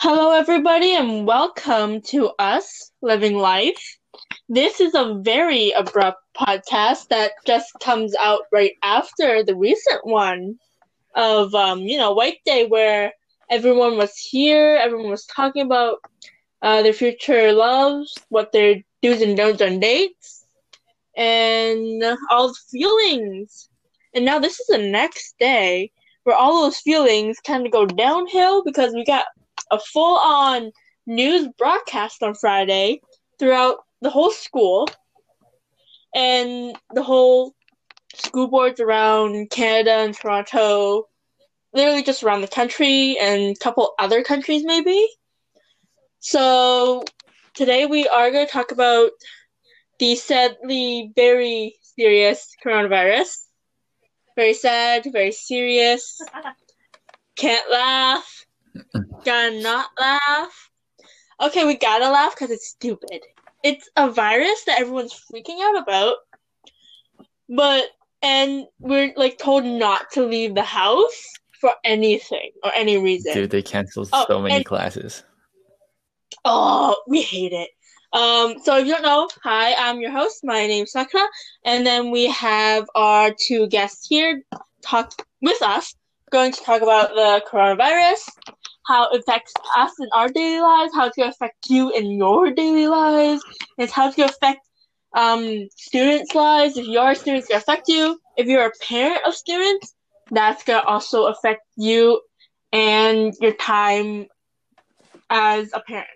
Hello, 0.00 0.30
everybody, 0.30 0.94
and 0.94 1.26
welcome 1.26 2.00
to 2.02 2.30
us 2.38 2.92
living 3.02 3.36
life. 3.36 3.98
This 4.48 4.80
is 4.80 4.94
a 4.94 5.18
very 5.24 5.72
abrupt 5.72 6.22
podcast 6.36 7.08
that 7.08 7.32
just 7.44 7.72
comes 7.82 8.14
out 8.14 8.42
right 8.52 8.74
after 8.84 9.42
the 9.42 9.56
recent 9.56 10.06
one 10.06 10.56
of, 11.16 11.52
um, 11.52 11.80
you 11.80 11.98
know, 11.98 12.12
White 12.12 12.38
Day, 12.46 12.64
where 12.66 13.12
everyone 13.50 13.96
was 13.96 14.16
here, 14.16 14.78
everyone 14.80 15.10
was 15.10 15.26
talking 15.26 15.62
about 15.62 15.98
uh, 16.62 16.80
their 16.82 16.92
future 16.92 17.52
loves, 17.52 18.14
what 18.28 18.52
their 18.52 18.76
do's 19.02 19.20
and 19.20 19.36
don'ts 19.36 19.60
on 19.60 19.80
dates, 19.80 20.46
and 21.16 22.04
all 22.30 22.46
the 22.46 22.58
feelings. 22.70 23.68
And 24.14 24.24
now 24.24 24.38
this 24.38 24.60
is 24.60 24.66
the 24.68 24.78
next 24.78 25.34
day 25.40 25.90
where 26.22 26.36
all 26.36 26.62
those 26.62 26.78
feelings 26.78 27.38
kind 27.44 27.66
of 27.66 27.72
go 27.72 27.84
downhill 27.84 28.62
because 28.62 28.94
we 28.94 29.04
got 29.04 29.24
a 29.70 29.78
full 29.78 30.18
on 30.18 30.72
news 31.06 31.48
broadcast 31.58 32.22
on 32.22 32.34
Friday 32.34 33.00
throughout 33.38 33.78
the 34.00 34.10
whole 34.10 34.30
school 34.30 34.88
and 36.14 36.76
the 36.94 37.02
whole 37.02 37.54
school 38.14 38.48
boards 38.48 38.80
around 38.80 39.50
Canada 39.50 39.92
and 39.92 40.14
Toronto, 40.14 41.04
literally 41.72 42.02
just 42.02 42.22
around 42.22 42.40
the 42.40 42.48
country 42.48 43.18
and 43.18 43.56
a 43.56 43.58
couple 43.58 43.92
other 43.98 44.22
countries 44.22 44.64
maybe. 44.64 45.08
So 46.20 47.04
today 47.54 47.86
we 47.86 48.08
are 48.08 48.30
going 48.30 48.46
to 48.46 48.52
talk 48.52 48.72
about 48.72 49.10
the 49.98 50.16
sadly 50.16 51.12
very 51.14 51.76
serious 51.82 52.54
coronavirus. 52.64 53.36
Very 54.36 54.54
sad, 54.54 55.06
very 55.12 55.32
serious. 55.32 56.20
Can't 57.36 57.70
laugh. 57.70 58.37
Gotta 59.24 59.60
not 59.60 59.86
laugh. 59.98 60.70
Okay, 61.40 61.64
we 61.64 61.76
gotta 61.76 62.10
laugh 62.10 62.34
because 62.34 62.50
it's 62.50 62.68
stupid. 62.68 63.20
It's 63.62 63.88
a 63.96 64.10
virus 64.10 64.64
that 64.66 64.80
everyone's 64.80 65.14
freaking 65.32 65.60
out 65.62 65.82
about, 65.82 66.16
but 67.48 67.84
and 68.22 68.66
we're 68.80 69.12
like 69.16 69.38
told 69.38 69.64
not 69.64 70.10
to 70.12 70.24
leave 70.24 70.54
the 70.54 70.62
house 70.62 71.22
for 71.60 71.72
anything 71.84 72.50
or 72.64 72.72
any 72.74 72.98
reason. 72.98 73.34
Dude, 73.34 73.50
they 73.50 73.62
canceled 73.62 74.08
Oh, 74.12 74.24
so 74.28 74.40
many 74.40 74.56
and- 74.56 74.64
classes. 74.64 75.24
Oh, 76.44 77.00
we 77.08 77.22
hate 77.22 77.52
it. 77.52 77.70
Um, 78.12 78.54
so 78.62 78.78
if 78.78 78.86
you 78.86 78.94
don't 78.94 79.02
know, 79.02 79.28
hi, 79.42 79.74
I'm 79.74 80.00
your 80.00 80.10
host. 80.10 80.40
My 80.42 80.66
name's 80.66 80.92
Sakura, 80.92 81.26
and 81.64 81.86
then 81.86 82.10
we 82.10 82.26
have 82.28 82.86
our 82.94 83.34
two 83.46 83.66
guests 83.68 84.06
here 84.08 84.42
talk 84.82 85.12
with 85.42 85.60
us. 85.62 85.94
Going 86.30 86.52
to 86.52 86.60
talk 86.62 86.82
about 86.82 87.10
the 87.10 87.42
coronavirus, 87.50 88.28
how 88.88 89.10
it 89.10 89.20
affects 89.20 89.52
us 89.76 89.92
in 90.00 90.08
our 90.14 90.28
daily 90.28 90.60
lives, 90.60 90.94
how 90.94 91.06
it's 91.06 91.16
going 91.16 91.30
to 91.30 91.34
affect 91.34 91.68
you 91.68 91.92
in 91.92 92.10
your 92.12 92.50
daily 92.52 92.88
lives, 92.88 93.42
and 93.78 93.90
how 93.90 94.08
it's 94.08 94.16
going 94.16 94.28
to 94.28 94.34
affect 94.34 94.60
um 95.16 95.68
students' 95.76 96.34
lives. 96.34 96.76
If 96.76 96.86
you're 96.86 97.10
a 97.10 97.14
student, 97.14 97.40
it's 97.42 97.48
going 97.48 97.60
to 97.60 97.64
affect 97.64 97.88
you. 97.88 98.18
If 98.36 98.46
you're 98.46 98.66
a 98.66 98.72
parent 98.82 99.20
of 99.26 99.34
students, 99.34 99.94
that's 100.30 100.64
going 100.64 100.80
to 100.80 100.86
also 100.86 101.26
affect 101.26 101.62
you 101.76 102.20
and 102.72 103.34
your 103.40 103.54
time 103.54 104.26
as 105.30 105.70
a 105.72 105.80
parent. 105.80 106.08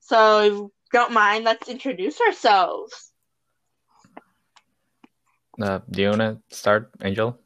So, 0.00 0.40
if 0.40 0.52
you 0.52 0.72
don't 0.92 1.12
mind, 1.12 1.44
let's 1.44 1.68
introduce 1.68 2.20
ourselves. 2.20 3.12
Uh, 5.60 5.80
do 5.90 6.02
you 6.02 6.10
wanna 6.10 6.40
start, 6.50 6.90
Angel? 7.02 7.36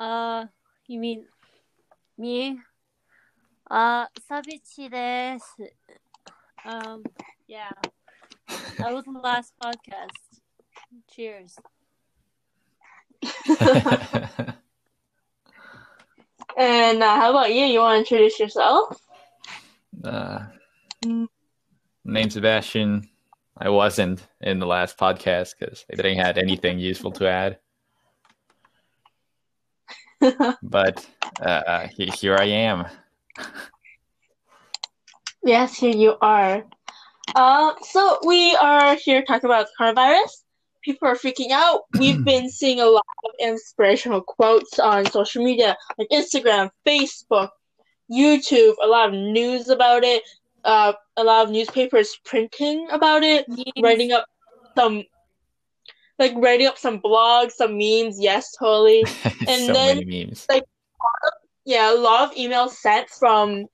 Uh, 0.00 0.46
you 0.86 0.98
mean 0.98 1.24
me? 2.18 2.58
Uh, 3.70 4.06
Sabishi 4.30 4.90
desu. 4.90 5.68
Um, 6.64 7.04
yeah. 7.46 7.72
That 8.78 8.92
was 8.92 9.04
the 9.04 9.12
last 9.12 9.52
podcast. 9.62 10.40
Cheers. 11.10 11.56
And 16.56 17.02
uh, 17.02 17.16
how 17.16 17.30
about 17.30 17.52
you? 17.52 17.66
You 17.66 17.80
want 17.80 18.06
to 18.06 18.14
introduce 18.14 18.40
yourself? 18.40 18.98
uh, 20.04 20.46
name 21.04 22.30
Sebastian. 22.30 23.08
I 23.58 23.68
wasn't 23.68 24.26
in 24.40 24.58
the 24.58 24.66
last 24.66 24.98
podcast 24.98 25.54
because 25.58 25.84
I 25.92 25.96
didn't 25.96 26.18
have 26.18 26.38
anything 26.38 26.78
useful 26.78 27.12
to 27.12 27.28
add. 27.28 27.58
But 30.62 31.06
uh, 31.40 31.88
he- 31.96 32.06
here 32.06 32.36
I 32.38 32.44
am. 32.46 32.86
yes, 35.42 35.76
here 35.76 35.94
you 35.94 36.16
are. 36.20 36.64
Uh, 37.34 37.74
so 37.82 38.18
we 38.24 38.54
are 38.56 38.94
here 38.96 39.22
talking 39.24 39.48
about 39.48 39.66
coronavirus. 39.78 40.30
People 40.82 41.08
are 41.08 41.16
freaking 41.16 41.50
out. 41.50 41.82
We've 41.98 42.24
been 42.24 42.48
seeing 42.48 42.80
a 42.80 42.86
lot 42.86 43.04
of 43.24 43.30
inspirational 43.40 44.22
quotes 44.22 44.78
on 44.78 45.06
social 45.06 45.44
media, 45.44 45.76
like 45.98 46.08
Instagram, 46.12 46.70
Facebook, 46.86 47.50
YouTube. 48.10 48.74
A 48.82 48.86
lot 48.86 49.08
of 49.08 49.14
news 49.14 49.68
about 49.68 50.04
it. 50.04 50.22
Uh, 50.64 50.92
a 51.16 51.24
lot 51.24 51.44
of 51.44 51.50
newspapers 51.52 52.18
printing 52.24 52.88
about 52.90 53.22
it. 53.22 53.46
writing 53.82 54.12
up 54.12 54.26
some 54.76 55.04
like 56.18 56.32
writing 56.36 56.66
up 56.66 56.78
some 56.78 57.00
blogs, 57.00 57.52
some 57.52 57.76
memes, 57.78 58.18
yes, 58.20 58.52
totally. 58.58 59.04
And 59.48 59.66
so 59.66 59.72
then- 59.72 59.98
many 59.98 60.24
memes. 60.26 60.46
Yeah, 61.68 61.92
a 61.92 61.98
lot 61.98 62.30
of 62.30 62.36
emails 62.36 62.70
sent 62.70 63.10
from 63.10 63.66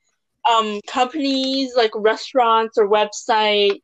um 0.48 0.80
companies 0.86 1.74
like 1.76 1.90
restaurants 1.94 2.78
or 2.78 2.88
websites, 2.88 3.82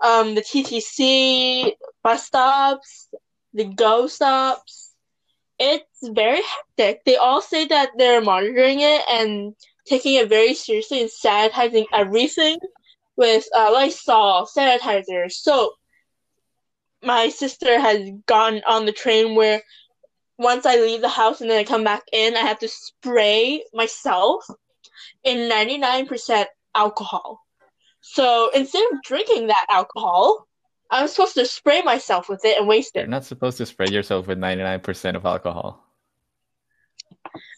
um 0.00 0.34
the 0.36 0.42
TTC, 0.42 1.72
bus 2.04 2.24
stops, 2.26 3.08
the 3.52 3.64
Go 3.64 4.06
stops. 4.06 4.92
It's 5.58 5.84
very 6.02 6.40
hectic. 6.42 7.04
They 7.04 7.16
all 7.16 7.42
say 7.42 7.66
that 7.66 7.90
they're 7.98 8.20
monitoring 8.20 8.80
it 8.80 9.02
and 9.10 9.54
taking 9.86 10.14
it 10.14 10.28
very 10.28 10.54
seriously 10.54 11.00
and 11.00 11.10
sanitizing 11.10 11.86
everything 11.92 12.58
with 13.16 13.46
uh, 13.56 13.70
Lysol, 13.72 14.46
sanitizer, 14.54 15.32
soap. 15.32 15.72
My 17.02 17.28
sister 17.28 17.78
has 17.78 18.10
gone 18.26 18.62
on 18.66 18.86
the 18.86 18.92
train 18.92 19.34
where 19.34 19.62
once 20.38 20.66
I 20.66 20.76
leave 20.76 21.00
the 21.00 21.08
house 21.08 21.40
and 21.40 21.50
then 21.50 21.58
I 21.58 21.64
come 21.64 21.84
back 21.84 22.02
in, 22.12 22.36
I 22.36 22.40
have 22.40 22.58
to 22.60 22.68
spray 22.68 23.64
myself 23.72 24.44
in 25.24 25.50
99% 25.50 26.46
alcohol. 26.74 27.40
So 28.00 28.50
instead 28.54 28.84
of 28.92 29.02
drinking 29.02 29.48
that 29.48 29.66
alcohol, 29.68 30.46
I'm 30.90 31.08
supposed 31.08 31.34
to 31.34 31.46
spray 31.46 31.82
myself 31.82 32.28
with 32.28 32.44
it 32.44 32.58
and 32.58 32.68
waste 32.68 32.94
it. 32.94 33.00
You're 33.00 33.08
not 33.08 33.24
supposed 33.24 33.58
to 33.58 33.66
spray 33.66 33.88
yourself 33.90 34.26
with 34.26 34.38
99% 34.38 35.16
of 35.16 35.26
alcohol. 35.26 35.82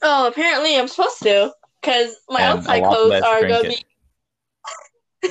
Oh, 0.03 0.29
apparently 0.29 0.79
I'm 0.79 0.89
supposed 0.89 1.23
to, 1.23 1.53
because 1.81 2.17
my 2.29 2.41
And 2.43 2.59
outside 2.59 2.85
clothes 2.85 3.23
are 3.23 3.43
gonna 3.43 3.69
be. 3.69 3.85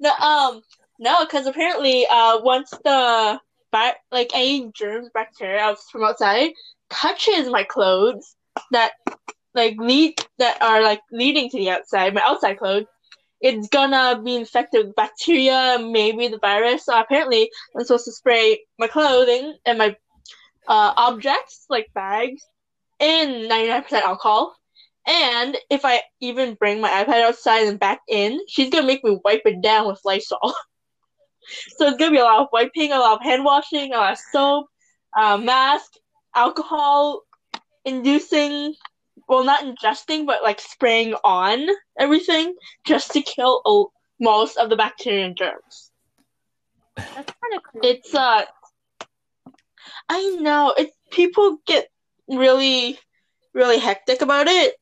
no, 0.00 0.10
um, 0.10 0.62
no, 1.02 1.24
because 1.24 1.46
apparently, 1.46 2.06
uh, 2.08 2.40
once 2.42 2.70
the 2.84 3.40
vi- 3.72 3.96
like 4.12 4.30
any 4.34 4.70
germs, 4.72 5.10
bacteria 5.12 5.74
from 5.90 6.04
outside 6.04 6.52
touches 6.90 7.48
my 7.48 7.64
clothes 7.64 8.36
that 8.70 8.92
like 9.54 9.74
lead 9.78 10.14
that 10.38 10.62
are 10.62 10.80
like 10.80 11.00
leading 11.10 11.50
to 11.50 11.58
the 11.58 11.70
outside, 11.70 12.14
my 12.14 12.22
outside 12.24 12.58
clothes, 12.58 12.86
it's 13.40 13.68
gonna 13.68 14.22
be 14.22 14.36
infected 14.36 14.86
with 14.86 14.94
bacteria, 14.94 15.78
maybe 15.80 16.28
the 16.28 16.38
virus. 16.38 16.84
So 16.84 16.98
apparently, 16.98 17.50
I'm 17.76 17.84
supposed 17.84 18.04
to 18.04 18.12
spray 18.12 18.60
my 18.78 18.86
clothing 18.86 19.56
and 19.66 19.78
my 19.78 19.96
uh, 20.68 20.92
objects 20.96 21.66
like 21.68 21.88
bags 21.94 22.42
in 23.00 23.48
99% 23.48 24.04
alcohol. 24.04 24.54
And 25.08 25.56
if 25.68 25.84
I 25.84 26.02
even 26.20 26.54
bring 26.54 26.80
my 26.80 26.90
iPad 26.90 27.24
outside 27.24 27.66
and 27.66 27.80
back 27.80 28.00
in, 28.08 28.38
she's 28.48 28.70
gonna 28.70 28.86
make 28.86 29.02
me 29.02 29.18
wipe 29.24 29.42
it 29.46 29.60
down 29.60 29.88
with 29.88 30.00
Lysol. 30.04 30.54
so 31.76 31.86
it's 31.86 31.96
gonna 31.96 32.10
be 32.10 32.18
a 32.18 32.24
lot 32.24 32.40
of 32.40 32.48
wiping, 32.52 32.92
a 32.92 32.98
lot 32.98 33.18
of 33.18 33.22
hand 33.22 33.44
washing, 33.44 33.92
a 33.92 33.96
lot 33.96 34.12
of 34.12 34.18
soap, 34.32 34.66
uh, 35.16 35.36
mask, 35.36 35.92
alcohol 36.34 37.22
inducing, 37.84 38.74
well, 39.28 39.44
not 39.44 39.64
ingesting, 39.64 40.26
but 40.26 40.42
like 40.42 40.60
spraying 40.60 41.14
on 41.24 41.66
everything 41.98 42.54
just 42.84 43.12
to 43.12 43.22
kill 43.22 43.62
uh, 43.64 43.84
most 44.20 44.56
of 44.56 44.70
the 44.70 44.76
bacteria 44.76 45.26
and 45.26 45.36
germs. 45.36 45.90
That's 46.96 47.32
kind 47.32 47.54
of 47.56 47.62
cool. 47.62 47.80
It's 47.82 48.14
uh, 48.14 48.44
I 50.08 50.36
know 50.40 50.74
it. 50.76 50.92
People 51.10 51.58
get 51.66 51.88
really, 52.28 52.98
really 53.54 53.78
hectic 53.78 54.22
about 54.22 54.46
it. 54.46 54.74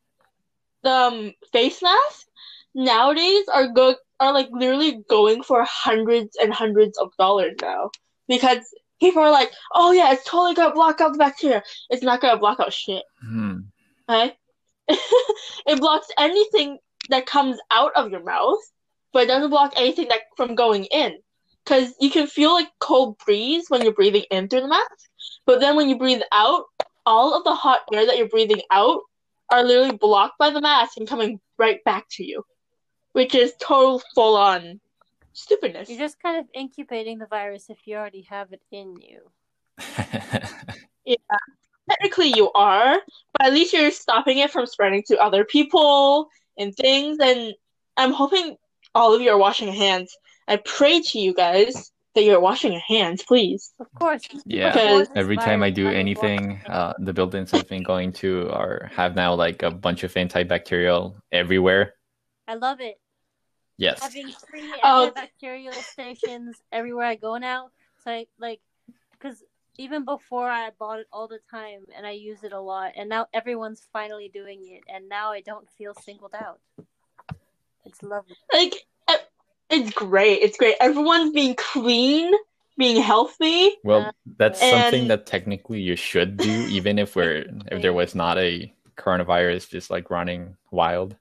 Um, 0.84 1.34
face 1.52 1.82
masks 1.82 2.26
nowadays 2.74 3.44
are 3.52 3.68
go 3.68 3.94
are 4.20 4.32
like 4.32 4.48
literally 4.52 5.02
going 5.08 5.42
for 5.42 5.64
hundreds 5.68 6.36
and 6.40 6.52
hundreds 6.52 6.98
of 6.98 7.10
dollars 7.18 7.54
now 7.60 7.90
because 8.28 8.60
people 9.00 9.22
are 9.22 9.30
like, 9.30 9.50
oh 9.74 9.92
yeah, 9.92 10.12
it's 10.12 10.24
totally 10.24 10.54
gonna 10.54 10.74
block 10.74 11.00
out 11.00 11.12
the 11.12 11.18
bacteria. 11.18 11.62
It's 11.88 12.02
not 12.02 12.20
gonna 12.20 12.38
block 12.38 12.60
out 12.60 12.72
shit. 12.72 13.02
Hmm. 13.22 13.60
Okay, 14.08 14.36
it 14.88 15.80
blocks 15.80 16.08
anything 16.18 16.78
that 17.08 17.26
comes 17.26 17.58
out 17.70 17.92
of 17.96 18.10
your 18.10 18.22
mouth, 18.22 18.60
but 19.12 19.24
it 19.24 19.28
doesn't 19.28 19.50
block 19.50 19.72
anything 19.76 20.08
that 20.08 20.20
from 20.36 20.54
going 20.54 20.84
in. 20.84 21.18
Because 21.64 21.94
you 22.00 22.10
can 22.10 22.26
feel 22.26 22.52
like 22.52 22.68
cold 22.80 23.18
breeze 23.24 23.66
when 23.68 23.82
you're 23.82 23.92
breathing 23.92 24.24
in 24.30 24.48
through 24.48 24.62
the 24.62 24.68
mask, 24.68 25.08
but 25.46 25.60
then 25.60 25.76
when 25.76 25.88
you 25.88 25.98
breathe 25.98 26.22
out, 26.32 26.64
all 27.06 27.36
of 27.36 27.44
the 27.44 27.54
hot 27.54 27.80
air 27.92 28.06
that 28.06 28.16
you're 28.16 28.28
breathing 28.28 28.62
out 28.70 29.00
are 29.50 29.62
literally 29.62 29.96
blocked 29.96 30.38
by 30.38 30.50
the 30.50 30.60
mask 30.60 30.96
and 30.96 31.08
coming 31.08 31.38
right 31.58 31.82
back 31.84 32.06
to 32.12 32.24
you, 32.24 32.44
which 33.12 33.34
is 33.34 33.54
total 33.60 34.02
full 34.14 34.36
on 34.36 34.80
stupidness. 35.32 35.88
You're 35.88 35.98
just 35.98 36.20
kind 36.22 36.38
of 36.38 36.46
incubating 36.54 37.18
the 37.18 37.26
virus 37.26 37.70
if 37.70 37.78
you 37.86 37.96
already 37.96 38.22
have 38.30 38.52
it 38.52 38.62
in 38.70 38.96
you. 39.00 39.20
Yeah, 41.06 41.16
technically 41.88 42.28
you 42.36 42.52
are, 42.52 43.00
but 43.32 43.46
at 43.46 43.52
least 43.52 43.72
you're 43.72 43.90
stopping 43.90 44.38
it 44.38 44.50
from 44.50 44.66
spreading 44.66 45.02
to 45.08 45.18
other 45.18 45.44
people 45.44 46.28
and 46.58 46.74
things. 46.76 47.18
And 47.20 47.54
I'm 47.96 48.12
hoping 48.12 48.56
all 48.94 49.14
of 49.14 49.20
you 49.20 49.30
are 49.30 49.38
washing 49.38 49.66
your 49.68 49.76
hands. 49.76 50.16
I 50.46 50.56
pray 50.56 51.00
to 51.00 51.18
you 51.18 51.34
guys 51.34 51.90
that 52.14 52.22
you're 52.24 52.38
washing 52.38 52.72
your 52.72 52.82
hands, 52.86 53.24
please. 53.26 53.72
Of 53.80 53.86
course. 53.94 54.22
Yeah. 54.44 54.72
Because- 54.72 55.08
Every 55.16 55.36
time 55.36 55.62
I 55.62 55.70
do 55.70 55.88
anything, 55.88 56.60
uh, 56.68 56.92
the 56.98 57.12
buildings 57.14 57.52
I've 57.54 57.68
been 57.68 57.82
going 57.82 58.12
to 58.14 58.50
are 58.50 58.90
have 58.94 59.16
now 59.16 59.34
like 59.34 59.62
a 59.62 59.70
bunch 59.70 60.04
of 60.04 60.12
antibacterial 60.14 61.14
everywhere. 61.32 61.94
I 62.50 62.54
love 62.54 62.80
it. 62.80 62.98
Yes. 63.76 64.02
Having 64.02 64.32
free 64.48 64.74
Oh. 64.82 65.12
antibacterial 65.14 65.72
stations 65.72 66.56
everywhere 66.72 67.06
I 67.06 67.14
go 67.14 67.38
now. 67.38 67.70
So 68.02 68.10
I 68.10 68.26
like, 68.40 68.60
because 69.12 69.44
even 69.78 70.04
before 70.04 70.50
I 70.50 70.70
bought 70.76 70.98
it 70.98 71.06
all 71.12 71.28
the 71.28 71.38
time 71.48 71.86
and 71.96 72.04
I 72.04 72.10
use 72.10 72.42
it 72.42 72.52
a 72.52 72.60
lot, 72.60 72.92
and 72.96 73.08
now 73.08 73.28
everyone's 73.32 73.86
finally 73.92 74.28
doing 74.34 74.60
it, 74.64 74.82
and 74.92 75.08
now 75.08 75.30
I 75.30 75.42
don't 75.42 75.68
feel 75.78 75.94
singled 75.94 76.34
out. 76.34 76.58
It's 77.84 78.02
lovely. 78.02 78.36
Like, 78.52 78.74
it's 79.70 79.92
great. 79.92 80.42
It's 80.42 80.58
great. 80.58 80.74
Everyone's 80.80 81.32
being 81.32 81.54
clean, 81.54 82.32
being 82.76 83.00
healthy. 83.00 83.76
Well, 83.84 84.12
that's 84.36 84.58
something 84.58 85.06
that 85.08 85.26
technically 85.26 85.80
you 85.80 85.94
should 85.94 86.36
do, 86.36 86.66
even 86.68 86.98
if 86.98 87.14
we're 87.14 87.46
if 87.70 87.80
there 87.80 87.92
was 87.92 88.16
not 88.16 88.36
a 88.38 88.74
coronavirus 88.96 89.70
just 89.70 89.88
like 89.88 90.10
running 90.10 90.56
wild. 90.72 91.16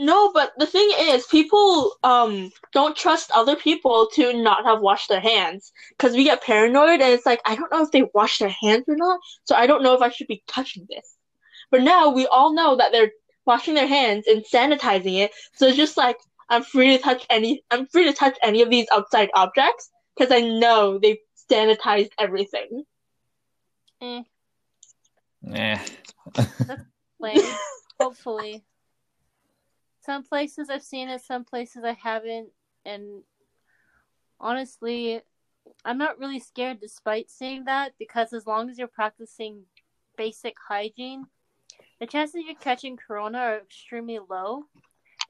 No, 0.00 0.32
but 0.32 0.54
the 0.56 0.64
thing 0.66 0.90
is, 0.98 1.26
people 1.26 1.94
um 2.02 2.50
don't 2.72 2.96
trust 2.96 3.30
other 3.34 3.54
people 3.54 4.08
to 4.14 4.32
not 4.32 4.64
have 4.64 4.80
washed 4.80 5.10
their 5.10 5.20
hands 5.20 5.72
because 5.90 6.16
we 6.16 6.24
get 6.24 6.42
paranoid 6.42 7.02
and 7.02 7.12
it's 7.12 7.26
like 7.26 7.42
I 7.44 7.54
don't 7.54 7.70
know 7.70 7.82
if 7.82 7.90
they 7.90 8.04
wash 8.14 8.38
their 8.38 8.56
hands 8.62 8.84
or 8.88 8.96
not, 8.96 9.20
so 9.44 9.54
I 9.54 9.66
don't 9.66 9.82
know 9.82 9.92
if 9.94 10.00
I 10.00 10.08
should 10.08 10.26
be 10.26 10.42
touching 10.48 10.86
this. 10.88 11.16
But 11.70 11.82
now 11.82 12.08
we 12.08 12.26
all 12.26 12.54
know 12.54 12.76
that 12.76 12.92
they're 12.92 13.12
washing 13.44 13.74
their 13.74 13.86
hands 13.86 14.26
and 14.26 14.42
sanitizing 14.42 15.18
it, 15.18 15.32
so 15.54 15.66
it's 15.66 15.76
just 15.76 15.98
like 15.98 16.16
I'm 16.48 16.62
free 16.62 16.96
to 16.96 17.02
touch 17.02 17.26
any 17.28 17.62
I'm 17.70 17.86
free 17.86 18.04
to 18.04 18.14
touch 18.14 18.38
any 18.42 18.62
of 18.62 18.70
these 18.70 18.86
outside 18.90 19.28
objects 19.34 19.90
because 20.16 20.32
I 20.32 20.40
know 20.40 20.98
they've 20.98 21.18
sanitized 21.52 22.12
everything. 22.18 22.84
Eh, 24.00 24.22
Eh. 25.52 25.78
like, 27.18 27.42
hopefully. 28.00 28.64
Some 30.00 30.22
places 30.22 30.70
I've 30.70 30.82
seen 30.82 31.08
it, 31.08 31.20
some 31.22 31.44
places 31.44 31.84
I 31.84 31.92
haven't, 31.92 32.50
and 32.84 33.22
honestly, 34.40 35.20
I'm 35.84 35.98
not 35.98 36.18
really 36.18 36.40
scared 36.40 36.80
despite 36.80 37.30
seeing 37.30 37.64
that 37.64 37.92
because 37.98 38.32
as 38.32 38.46
long 38.46 38.70
as 38.70 38.78
you're 38.78 38.88
practicing 38.88 39.64
basic 40.16 40.54
hygiene, 40.68 41.26
the 42.00 42.06
chances 42.06 42.44
you're 42.46 42.54
catching 42.54 42.96
corona 42.96 43.38
are 43.38 43.58
extremely 43.58 44.18
low. 44.18 44.64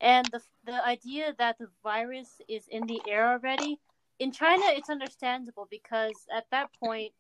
And 0.01 0.27
the 0.33 0.41
the 0.65 0.87
idea 0.87 1.35
that 1.39 1.59
the 1.59 1.69
virus 1.83 2.41
is 2.49 2.69
in 2.69 2.87
the 2.87 3.01
air 3.09 3.33
already 3.33 3.81
in 4.21 4.31
China, 4.31 4.65
it's 4.69 4.91
understandable 4.91 5.67
because 5.71 6.27
at 6.33 6.45
that 6.51 6.69
point, 6.79 7.13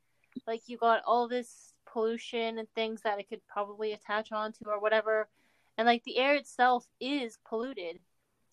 like 0.46 0.68
you 0.68 0.76
got 0.76 1.02
all 1.06 1.26
this 1.26 1.72
pollution 1.90 2.58
and 2.58 2.68
things 2.74 3.00
that 3.02 3.18
it 3.18 3.28
could 3.28 3.40
probably 3.48 3.92
attach 3.92 4.30
onto 4.32 4.66
or 4.66 4.78
whatever, 4.78 5.28
and 5.80 5.86
like 5.86 6.04
the 6.04 6.18
air 6.18 6.34
itself 6.34 6.86
is 7.00 7.38
polluted, 7.48 8.00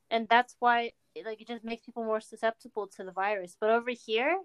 and 0.09 0.29
that's 0.29 0.55
why 0.59 0.93
like 1.25 1.41
it 1.41 1.47
just 1.49 1.65
makes 1.65 1.83
people 1.85 2.05
more 2.05 2.21
susceptible 2.21 2.87
to 2.95 3.03
the 3.03 3.11
virus. 3.11 3.57
But 3.59 3.69
over 3.69 3.91
here, 3.91 4.39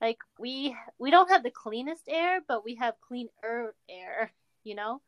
like 0.00 0.18
we 0.38 0.76
we 1.00 1.10
don't 1.10 1.28
have 1.28 1.42
the 1.42 1.50
cleanest 1.50 2.04
air, 2.08 2.38
but 2.46 2.64
we 2.64 2.76
have 2.76 2.94
cleaner 3.00 3.74
air, 3.88 4.30
you 4.62 4.76
know, 4.76 5.00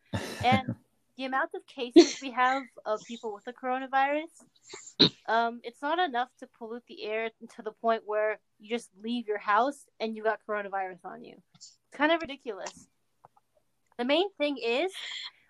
and 0.44 0.74
the 1.16 1.26
amount 1.26 1.50
of 1.54 1.64
cases 1.64 2.18
we 2.20 2.32
have 2.32 2.64
of 2.84 3.00
people 3.06 3.32
with 3.32 3.44
the 3.44 3.52
coronavirus, 3.52 5.12
um, 5.28 5.60
it's 5.62 5.80
not 5.80 6.00
enough 6.00 6.28
to 6.40 6.48
pollute 6.58 6.82
the 6.88 7.04
air 7.04 7.30
to 7.54 7.62
the 7.62 7.70
point 7.70 8.02
where 8.04 8.40
you 8.58 8.68
just 8.68 8.90
leave 9.00 9.28
your 9.28 9.38
house 9.38 9.84
and 10.00 10.16
you 10.16 10.24
got 10.24 10.40
coronavirus 10.48 11.04
on 11.04 11.22
you. 11.22 11.36
It's 11.54 11.78
kind 11.92 12.10
of 12.10 12.20
ridiculous. 12.20 12.88
The 13.96 14.04
main 14.04 14.28
thing 14.38 14.56
is, 14.58 14.90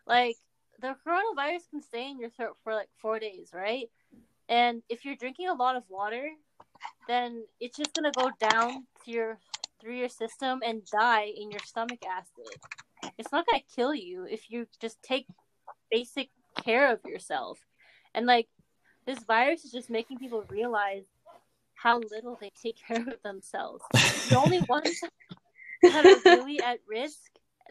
like, 0.07 0.37
the 0.83 0.97
coronavirus 1.07 1.71
can 1.71 1.81
stay 1.81 2.11
in 2.11 2.19
your 2.19 2.31
throat 2.31 2.57
for 2.63 2.75
like 2.75 2.89
four 3.01 3.19
days, 3.19 3.51
right? 3.55 3.89
And 4.49 4.83
if 4.89 5.05
you're 5.05 5.17
drinking 5.17 5.49
a 5.49 5.55
lot 5.55 5.77
of 5.77 5.85
water, 5.89 6.29
then 7.09 7.45
it's 7.61 7.77
just 7.77 7.95
gonna 7.95 8.11
go 8.13 8.31
down 8.51 8.85
to 9.05 9.11
your 9.11 9.39
through 9.81 9.97
your 9.97 10.09
system 10.09 10.61
and 10.65 10.83
die 10.87 11.33
in 11.35 11.51
your 11.51 11.61
stomach 11.61 12.01
acid. 12.05 12.61
It's 13.17 13.33
not 13.33 13.47
gonna 13.47 13.63
kill 13.75 13.95
you 13.95 14.27
if 14.29 14.51
you 14.51 14.67
just 14.81 15.03
take 15.03 15.27
basic 15.91 16.31
care 16.63 16.93
of 16.93 17.01
yourself. 17.07 17.59
And 18.15 18.27
like 18.27 18.49
this 19.07 19.23
virus 19.25 19.65
is 19.65 19.73
just 19.73 19.91
making 19.91 20.19
people 20.19 20.45
realize 20.49 21.05
how 21.75 22.01
little 22.11 22.37
they 22.41 22.51
take 22.61 22.77
care 22.89 23.07
of 23.09 23.23
themselves. 23.23 23.85
The 23.93 24.39
only 24.39 24.61
ones 24.69 25.01
that 25.83 26.07
are 26.07 26.37
really 26.37 26.61
at 26.61 26.79
risk 26.89 27.21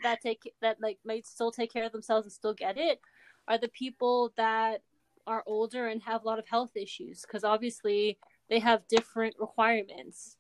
that 0.03 0.21
take 0.21 0.53
that 0.61 0.77
like 0.81 0.99
might 1.05 1.27
still 1.27 1.51
take 1.51 1.71
care 1.71 1.85
of 1.85 1.91
themselves 1.91 2.25
and 2.25 2.33
still 2.33 2.53
get 2.53 2.77
it 2.77 2.99
are 3.47 3.57
the 3.57 3.67
people 3.69 4.31
that 4.37 4.81
are 5.27 5.43
older 5.45 5.87
and 5.87 6.01
have 6.03 6.23
a 6.23 6.25
lot 6.25 6.39
of 6.39 6.47
health 6.47 6.71
issues 6.75 7.21
because 7.21 7.43
obviously 7.43 8.17
they 8.49 8.59
have 8.59 8.87
different 8.87 9.35
requirements. 9.39 10.37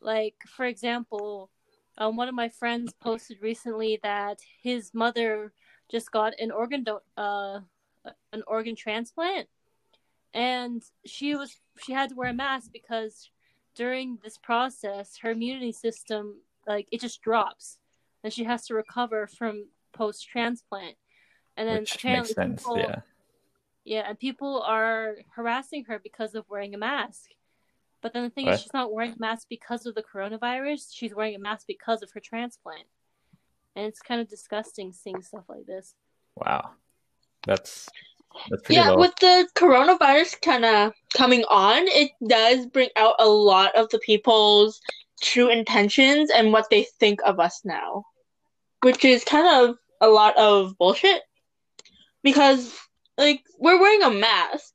Like 0.00 0.34
for 0.46 0.66
example, 0.66 1.50
um, 1.96 2.16
one 2.16 2.28
of 2.28 2.34
my 2.34 2.48
friends 2.48 2.92
posted 3.00 3.38
recently 3.42 3.98
that 4.02 4.38
his 4.62 4.92
mother 4.94 5.52
just 5.90 6.12
got 6.12 6.38
an 6.38 6.50
organ 6.50 6.84
do- 6.84 7.00
uh 7.16 7.60
an 8.32 8.42
organ 8.46 8.76
transplant 8.76 9.48
and 10.34 10.82
she 11.04 11.34
was 11.34 11.56
she 11.82 11.92
had 11.92 12.10
to 12.10 12.14
wear 12.14 12.30
a 12.30 12.34
mask 12.34 12.70
because 12.72 13.30
during 13.74 14.18
this 14.22 14.38
process 14.38 15.16
her 15.20 15.30
immunity 15.30 15.72
system 15.72 16.36
like 16.66 16.86
it 16.92 17.00
just 17.00 17.20
drops 17.22 17.78
and 18.24 18.32
she 18.32 18.44
has 18.44 18.66
to 18.66 18.74
recover 18.74 19.26
from 19.26 19.66
post 19.92 20.26
transplant 20.28 20.96
and 21.56 21.68
then 21.68 21.80
Which 21.80 21.96
apparently 21.96 22.22
makes 22.22 22.34
sense. 22.34 22.62
people, 22.62 22.78
Yeah. 22.78 23.00
yeah 23.84 24.04
and 24.08 24.18
people 24.18 24.62
are 24.62 25.16
harassing 25.34 25.84
her 25.84 25.98
because 25.98 26.34
of 26.34 26.44
wearing 26.48 26.74
a 26.74 26.78
mask 26.78 27.30
but 28.00 28.12
then 28.12 28.22
the 28.24 28.30
thing 28.30 28.46
What? 28.46 28.54
is 28.54 28.60
she's 28.62 28.72
not 28.74 28.92
wearing 28.92 29.12
a 29.12 29.18
mask 29.20 29.46
because 29.48 29.86
of 29.86 29.94
the 29.94 30.02
coronavirus 30.02 30.88
she's 30.92 31.14
wearing 31.14 31.34
a 31.34 31.38
mask 31.38 31.66
because 31.66 32.02
of 32.02 32.10
her 32.12 32.20
transplant 32.20 32.86
and 33.76 33.86
it's 33.86 34.00
kind 34.00 34.20
of 34.20 34.28
disgusting 34.28 34.92
seeing 34.92 35.22
stuff 35.22 35.44
like 35.48 35.66
this 35.66 35.94
Wow. 36.36 36.70
That's 37.46 37.88
that's 38.50 38.68
Yeah, 38.70 38.90
low. 38.90 38.98
with 38.98 39.14
the 39.20 39.48
coronavirus 39.56 40.40
kind 40.42 40.64
of 40.64 40.92
coming 41.16 41.42
on, 41.48 41.88
it 41.88 42.12
does 42.24 42.66
bring 42.66 42.90
out 42.94 43.14
a 43.18 43.26
lot 43.26 43.74
of 43.74 43.88
the 43.88 43.98
people's 43.98 44.80
true 45.20 45.48
intentions 45.48 46.30
and 46.30 46.52
what 46.52 46.70
they 46.70 46.86
think 46.98 47.20
of 47.24 47.40
us 47.40 47.60
now, 47.64 48.04
which 48.82 49.04
is 49.04 49.24
kind 49.24 49.68
of 49.68 49.76
a 50.00 50.08
lot 50.08 50.36
of 50.36 50.76
bullshit. 50.78 51.22
Because, 52.22 52.74
like, 53.16 53.42
we're 53.58 53.80
wearing 53.80 54.02
a 54.02 54.10
mask. 54.10 54.72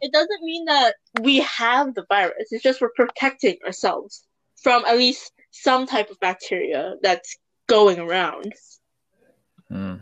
It 0.00 0.12
doesn't 0.12 0.42
mean 0.42 0.64
that 0.66 0.94
we 1.20 1.40
have 1.40 1.94
the 1.94 2.06
virus. 2.08 2.48
It's 2.50 2.62
just 2.62 2.80
we're 2.80 2.90
protecting 2.96 3.56
ourselves 3.64 4.24
from 4.62 4.84
at 4.86 4.96
least 4.96 5.32
some 5.50 5.86
type 5.86 6.10
of 6.10 6.18
bacteria 6.20 6.94
that's 7.02 7.36
going 7.66 7.98
around. 7.98 8.52
Hmm. 9.68 9.96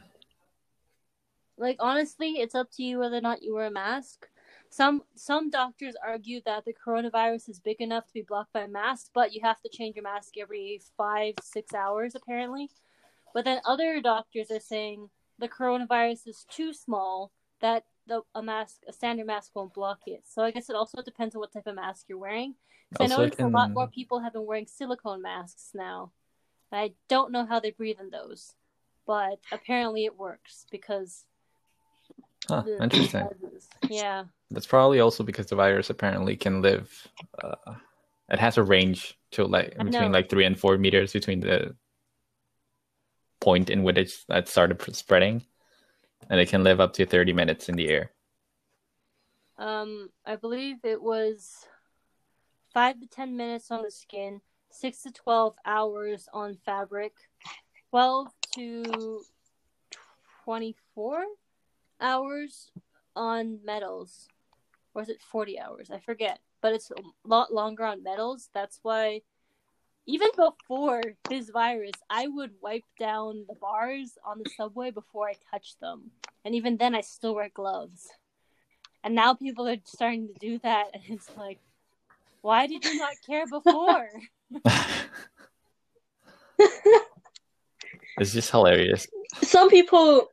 like 1.59 1.77
honestly 1.81 2.35
it's 2.39 2.55
up 2.55 2.71
to 2.77 2.85
you 2.85 3.01
whether 3.01 3.17
or 3.17 3.21
not 3.21 3.43
you 3.43 3.53
wear 3.53 3.67
a 3.67 3.71
mask 3.71 4.29
some 4.77 5.03
some 5.15 5.49
doctors 5.49 5.95
argue 6.07 6.43
that 6.45 6.67
the 6.67 6.75
coronavirus 6.75 7.49
is 7.49 7.59
big 7.59 7.81
enough 7.81 8.07
to 8.07 8.13
be 8.13 8.21
blocked 8.21 8.53
by 8.53 8.61
a 8.61 8.69
mask 8.69 9.11
but 9.15 9.33
you 9.33 9.41
have 9.43 9.59
to 9.63 9.71
change 9.71 9.97
your 9.97 10.03
mask 10.03 10.35
every 10.39 10.83
five 10.99 11.35
six 11.43 11.73
hours 11.73 12.15
apparently. 12.15 12.69
But 13.33 13.47
then 13.47 13.61
other 13.65 14.03
doctors 14.03 14.51
are 14.51 14.61
saying 14.61 15.09
the 15.39 15.49
coronavirus 15.49 16.29
is 16.29 16.47
too 16.51 16.75
small 16.75 17.33
that 17.61 17.85
the, 18.07 18.21
a 18.35 18.43
mask 18.43 18.83
a 18.87 18.93
standard 18.93 19.27
mask 19.27 19.53
won't 19.55 19.73
block 19.73 20.01
it. 20.07 20.25
So 20.27 20.43
i 20.43 20.51
guess 20.51 20.69
it 20.69 20.77
also 20.77 21.01
depends 21.01 21.35
on 21.35 21.41
what 21.41 21.53
type 21.53 21.67
of 21.67 21.75
mask 21.75 22.05
you're 22.09 22.19
wearing. 22.19 22.55
I 23.01 23.07
noticed 23.07 23.41
a 23.41 23.49
lot 23.49 23.73
more 23.73 23.89
people 23.89 24.21
have 24.21 24.35
been 24.35 24.47
wearing 24.47 24.67
silicone 24.67 25.23
masks 25.23 25.71
now. 25.75 26.13
I 26.71 26.93
don't 27.09 27.33
know 27.33 27.47
how 27.47 27.61
they 27.61 27.71
breathe 27.71 28.01
in 28.01 28.11
those 28.11 28.55
but 29.07 29.39
apparently 29.53 30.05
it 30.05 30.19
works 30.19 30.67
because 30.71 31.25
Huh, 32.49 32.63
interesting. 32.81 33.29
Sizes. 33.57 33.69
Yeah. 33.89 34.25
That's 34.51 34.67
probably 34.67 35.01
also 35.01 35.25
because 35.25 35.47
the 35.47 35.57
virus 35.57 35.91
apparently 35.91 36.37
can 36.37 36.63
live. 36.63 37.09
Uh, 37.43 37.75
it 38.29 38.39
has 38.39 38.59
a 38.59 38.63
range 38.63 39.19
to 39.33 39.45
like 39.45 39.77
between 39.77 39.93
know. 39.93 40.09
like 40.09 40.29
three 40.29 40.45
and 40.45 40.59
four 40.59 40.79
meters 40.79 41.13
between 41.13 41.41
the 41.41 41.75
point 43.41 43.71
in 43.71 43.83
which 43.83 43.97
it's, 43.97 44.25
that 44.25 44.49
started 44.49 44.81
spreading, 44.95 45.45
and 46.31 46.41
it 46.41 46.49
can 46.49 46.65
live 46.65 46.81
up 46.81 46.93
to 46.95 47.07
thirty 47.07 47.33
minutes 47.33 47.69
in 47.69 47.77
the 47.77 47.89
air. 47.89 48.11
Um, 49.59 50.11
I 50.25 50.37
believe 50.37 50.77
it 50.85 51.01
was 51.01 51.67
five 52.73 53.01
to 53.01 53.07
ten 53.07 53.37
minutes 53.37 53.71
on 53.71 53.83
the 53.83 53.91
skin, 53.91 54.41
six 54.71 55.03
to 55.03 55.13
twelve 55.13 55.55
hours 55.65 56.29
on 56.33 56.57
fabric, 56.65 57.15
twelve 57.91 58.29
to 58.55 59.23
twenty-four 60.45 61.25
hours 62.01 62.71
on 63.17 63.59
metals, 63.65 64.29
or 64.95 65.03
is 65.03 65.09
it 65.09 65.21
forty 65.21 65.59
hours? 65.59 65.91
I 65.91 65.99
forget, 65.99 66.39
but 66.61 66.73
it's 66.73 66.91
a 66.91 67.29
lot 67.29 67.53
longer 67.53 67.85
on 67.85 68.03
metals. 68.03 68.49
That's 68.55 68.79
why. 68.83 69.23
Even 70.09 70.29
before 70.37 71.03
this 71.29 71.51
virus, 71.51 71.91
I 72.09 72.29
would 72.29 72.53
wipe 72.63 72.85
down 72.97 73.45
the 73.49 73.57
bars 73.57 74.17
on 74.25 74.39
the 74.39 74.49
subway 74.57 74.93
before 74.93 75.29
I 75.29 75.35
touch 75.51 75.77
them. 75.81 76.13
And 76.45 76.55
even 76.55 76.77
then, 76.77 76.95
I 76.95 77.01
still 77.01 77.35
wear 77.35 77.51
gloves. 77.53 78.07
And 79.03 79.17
now 79.17 79.35
people 79.35 79.67
are 79.69 79.77
starting 79.85 80.29
to 80.29 80.35
do 80.39 80.61
that, 80.61 80.91
and 80.95 81.03
it's 81.09 81.29
like, 81.37 81.59
why 82.41 82.69
did 82.69 82.85
you 82.85 82.99
not 82.99 83.15
care 83.27 83.47
before? 83.49 84.09
it's 88.19 88.33
just 88.33 88.51
hilarious. 88.51 89.07
Some 89.43 89.69
people, 89.69 90.29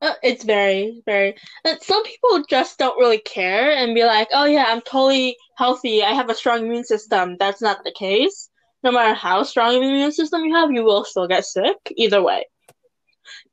uh, 0.00 0.14
it's 0.22 0.44
very, 0.44 1.02
very. 1.06 1.34
uh, 1.64 1.74
Some 1.80 2.04
people 2.04 2.44
just 2.48 2.78
don't 2.78 2.98
really 2.98 3.18
care 3.18 3.72
and 3.72 3.94
be 3.94 4.04
like, 4.04 4.28
"Oh 4.32 4.44
yeah, 4.44 4.66
I'm 4.68 4.80
totally 4.80 5.36
healthy. 5.56 6.02
I 6.02 6.12
have 6.12 6.30
a 6.30 6.34
strong 6.34 6.66
immune 6.66 6.84
system." 6.84 7.36
That's 7.38 7.60
not 7.60 7.82
the 7.84 7.92
case. 7.92 8.48
No 8.84 8.92
matter 8.92 9.14
how 9.14 9.42
strong 9.42 9.74
an 9.76 9.82
immune 9.82 10.12
system 10.12 10.44
you 10.44 10.54
have, 10.54 10.70
you 10.70 10.84
will 10.84 11.04
still 11.04 11.26
get 11.26 11.44
sick 11.44 11.76
either 11.96 12.22
way. 12.22 12.44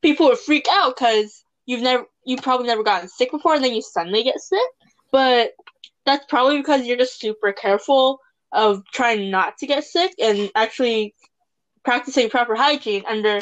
People 0.02 0.28
would 0.28 0.38
freak 0.38 0.68
out 0.70 0.96
because 0.96 1.44
you've 1.66 1.82
never, 1.82 2.06
you've 2.26 2.44
probably 2.44 2.68
never 2.68 2.84
gotten 2.84 3.10
sick 3.10 3.32
before, 3.32 3.56
and 3.56 3.64
then 3.64 3.74
you 3.74 3.82
suddenly 3.82 4.24
get 4.24 4.40
sick. 4.40 4.70
But 5.12 5.52
that's 6.06 6.26
probably 6.28 6.58
because 6.58 6.86
you're 6.86 6.98
just 6.98 7.20
super 7.20 7.54
careful 7.54 8.20
of 8.52 8.84
trying 8.94 9.32
not 9.32 9.58
to 9.58 9.68
get 9.68 9.84
sick 9.84 10.14
and 10.22 10.52
actually 10.56 11.16
practicing 11.84 12.30
proper 12.30 12.56
hygiene 12.56 13.04
under 13.08 13.40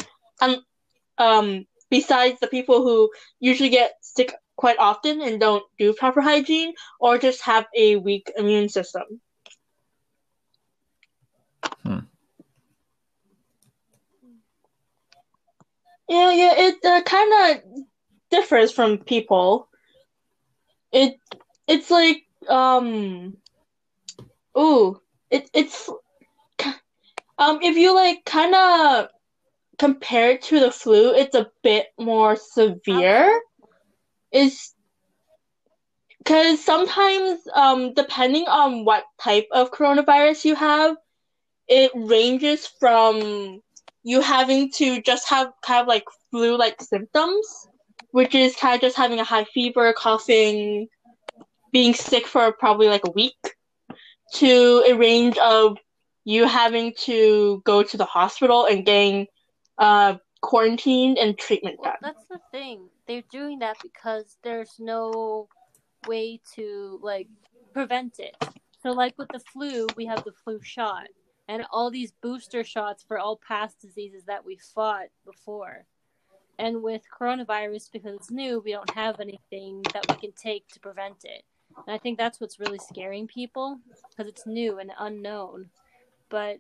um 1.18 1.66
besides 1.94 2.40
the 2.40 2.48
people 2.48 2.82
who 2.82 3.12
usually 3.40 3.70
get 3.70 3.94
sick 4.02 4.34
quite 4.56 4.80
often 4.80 5.22
and 5.22 5.40
don't 5.40 5.64
do 5.78 5.94
proper 5.94 6.22
hygiene 6.22 6.74
or 7.00 7.20
just 7.20 7.44
have 7.44 7.68
a 7.78 7.98
weak 7.98 8.32
immune 8.36 8.68
system. 8.68 9.22
Hmm. 11.84 12.00
Yeah, 16.10 16.32
yeah, 16.34 16.54
it 16.56 16.84
uh, 16.84 17.02
kind 17.04 17.32
of 17.38 17.62
differs 18.32 18.72
from 18.72 18.98
people. 18.98 19.70
It 20.92 21.20
it's 21.68 21.92
like 21.92 22.26
um 22.50 23.38
ooh, 24.58 25.00
it 25.30 25.48
it's 25.54 25.90
um 27.38 27.60
if 27.62 27.78
you 27.78 27.94
like 27.94 28.26
kind 28.26 28.56
of 28.56 29.10
compare 29.78 30.32
it 30.32 30.44
to 30.44 30.60
the 30.60 30.72
flu, 30.72 31.14
it's 31.14 31.36
a 31.36 31.50
bit 31.64 31.88
more 32.00 32.36
severe. 32.36 33.42
Is 34.32 34.74
because 36.18 36.64
sometimes 36.64 37.40
um 37.54 37.94
depending 37.94 38.48
on 38.48 38.86
what 38.86 39.04
type 39.22 39.48
of 39.52 39.72
coronavirus 39.72 40.46
you 40.46 40.56
have, 40.56 40.96
it 41.68 41.92
ranges 41.96 42.68
from 42.80 43.62
you 44.04 44.22
having 44.22 44.72
to 44.72 45.02
just 45.02 45.30
have 45.30 45.52
kind 45.62 45.82
of 45.82 45.88
like 45.88 46.06
flu 46.32 46.58
like 46.58 46.82
symptoms, 46.82 47.68
which 48.12 48.36
is 48.36 48.56
kind 48.56 48.76
of 48.76 48.82
just 48.82 48.98
having 48.98 49.20
a 49.20 49.24
high 49.24 49.46
fever, 49.46 49.94
coughing, 49.94 50.88
being 51.72 51.94
sick 51.94 52.28
for 52.28 52.52
probably 52.52 52.88
like 52.88 53.08
a 53.08 53.12
week, 53.12 53.56
to 54.34 54.84
a 54.88 54.94
range 54.94 55.38
of 55.38 55.78
you 56.26 56.48
having 56.48 56.94
to 57.02 57.62
go 57.66 57.84
to 57.84 57.98
the 57.98 58.06
hospital 58.06 58.66
and 58.66 58.86
getting 58.86 59.28
uh, 59.78 60.18
quarantined 60.42 61.18
and 61.18 61.38
treatment 61.38 61.78
Well, 61.80 61.92
done. 62.02 62.14
that's 62.14 62.26
the 62.28 62.40
thing. 62.52 62.90
They're 63.08 63.24
doing 63.32 63.60
that 63.60 63.78
because 63.82 64.38
there's 64.44 64.76
no 64.80 65.48
way 66.08 66.40
to 66.56 67.00
like 67.02 67.28
prevent 67.74 68.20
it. 68.20 68.36
So 68.82 68.92
like 68.92 69.18
with 69.18 69.30
the 69.30 69.40
flu, 69.40 69.88
we 69.96 70.06
have 70.06 70.24
the 70.24 70.34
flu 70.44 70.60
shot 70.62 71.08
and 71.48 71.64
all 71.72 71.90
these 71.90 72.12
booster 72.22 72.64
shots 72.64 73.04
for 73.08 73.18
all 73.18 73.40
past 73.48 73.82
diseases 73.82 74.24
that 74.26 74.46
we 74.46 74.58
fought 74.58 75.08
before. 75.26 75.86
And 76.60 76.84
with 76.84 77.02
coronavirus 77.20 77.92
because 77.92 78.16
it's 78.16 78.32
new, 78.32 78.62
we 78.64 78.74
don't 78.74 78.90
have 78.92 79.20
anything 79.20 79.82
that 79.94 80.06
we 80.10 80.16
can 80.16 80.32
take 80.34 80.68
to 80.70 80.80
prevent 80.80 81.24
it. 81.24 81.44
And 81.88 81.96
I 81.96 81.98
think 81.98 82.18
that's 82.18 82.40
what's 82.40 82.60
really 82.60 82.78
scaring 82.78 83.28
people 83.28 83.80
because 84.10 84.28
it's 84.28 84.46
new 84.46 84.78
and 84.80 84.92
unknown. 85.00 85.70
But 86.30 86.60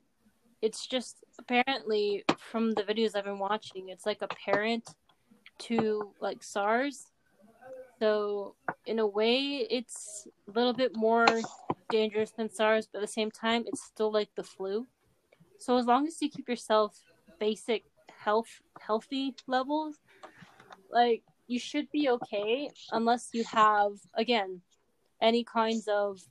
it's 0.63 0.88
just 0.88 1.25
apparently 1.38 2.24
from 2.39 2.72
the 2.72 2.84
videos 2.84 3.17
I've 3.17 3.25
been 3.25 3.38
watching, 3.38 3.89
it's 3.89 4.05
like 4.05 4.22
a 4.22 4.29
parent 4.29 4.96
to 5.60 6.13
like 6.22 6.41
SARS. 6.41 7.08
So 8.00 8.55
in 8.86 9.00
a 9.00 9.05
way, 9.05 9.67
it's 9.70 10.25
a 10.48 10.51
little 10.58 10.72
bit 10.72 10.96
more 10.96 11.27
dangerous 11.89 12.32
than 12.32 12.50
SARS, 12.50 12.88
but 12.88 13.00
at 13.00 13.01
the 13.01 13.12
same 13.12 13.29
time, 13.29 13.65
it's 13.67 13.84
still 13.84 14.10
like 14.10 14.29
the 14.38 14.43
flu. 14.43 14.88
So 15.58 15.77
as 15.77 15.86
long 15.86 16.08
as 16.08 16.22
you 16.22 16.29
keep 16.29 16.48
yourself 16.48 16.98
basic 17.39 17.84
health 18.24 18.62
healthy 18.79 19.36
levels, 19.48 19.98
like 20.89 21.24
you 21.46 21.60
should 21.60 21.91
be 21.91 22.08
okay, 22.08 22.70
unless 22.93 23.32
you 23.34 23.43
have 23.51 23.91
again 24.13 24.62
any 25.22 25.43
kinds 25.43 25.89
of 25.89 26.22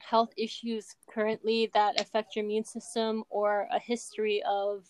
health 0.00 0.30
issues 0.36 0.96
currently 1.10 1.70
that 1.74 2.00
affect 2.00 2.36
your 2.36 2.44
immune 2.44 2.64
system 2.64 3.24
or 3.30 3.68
a 3.72 3.78
history 3.78 4.42
of 4.48 4.86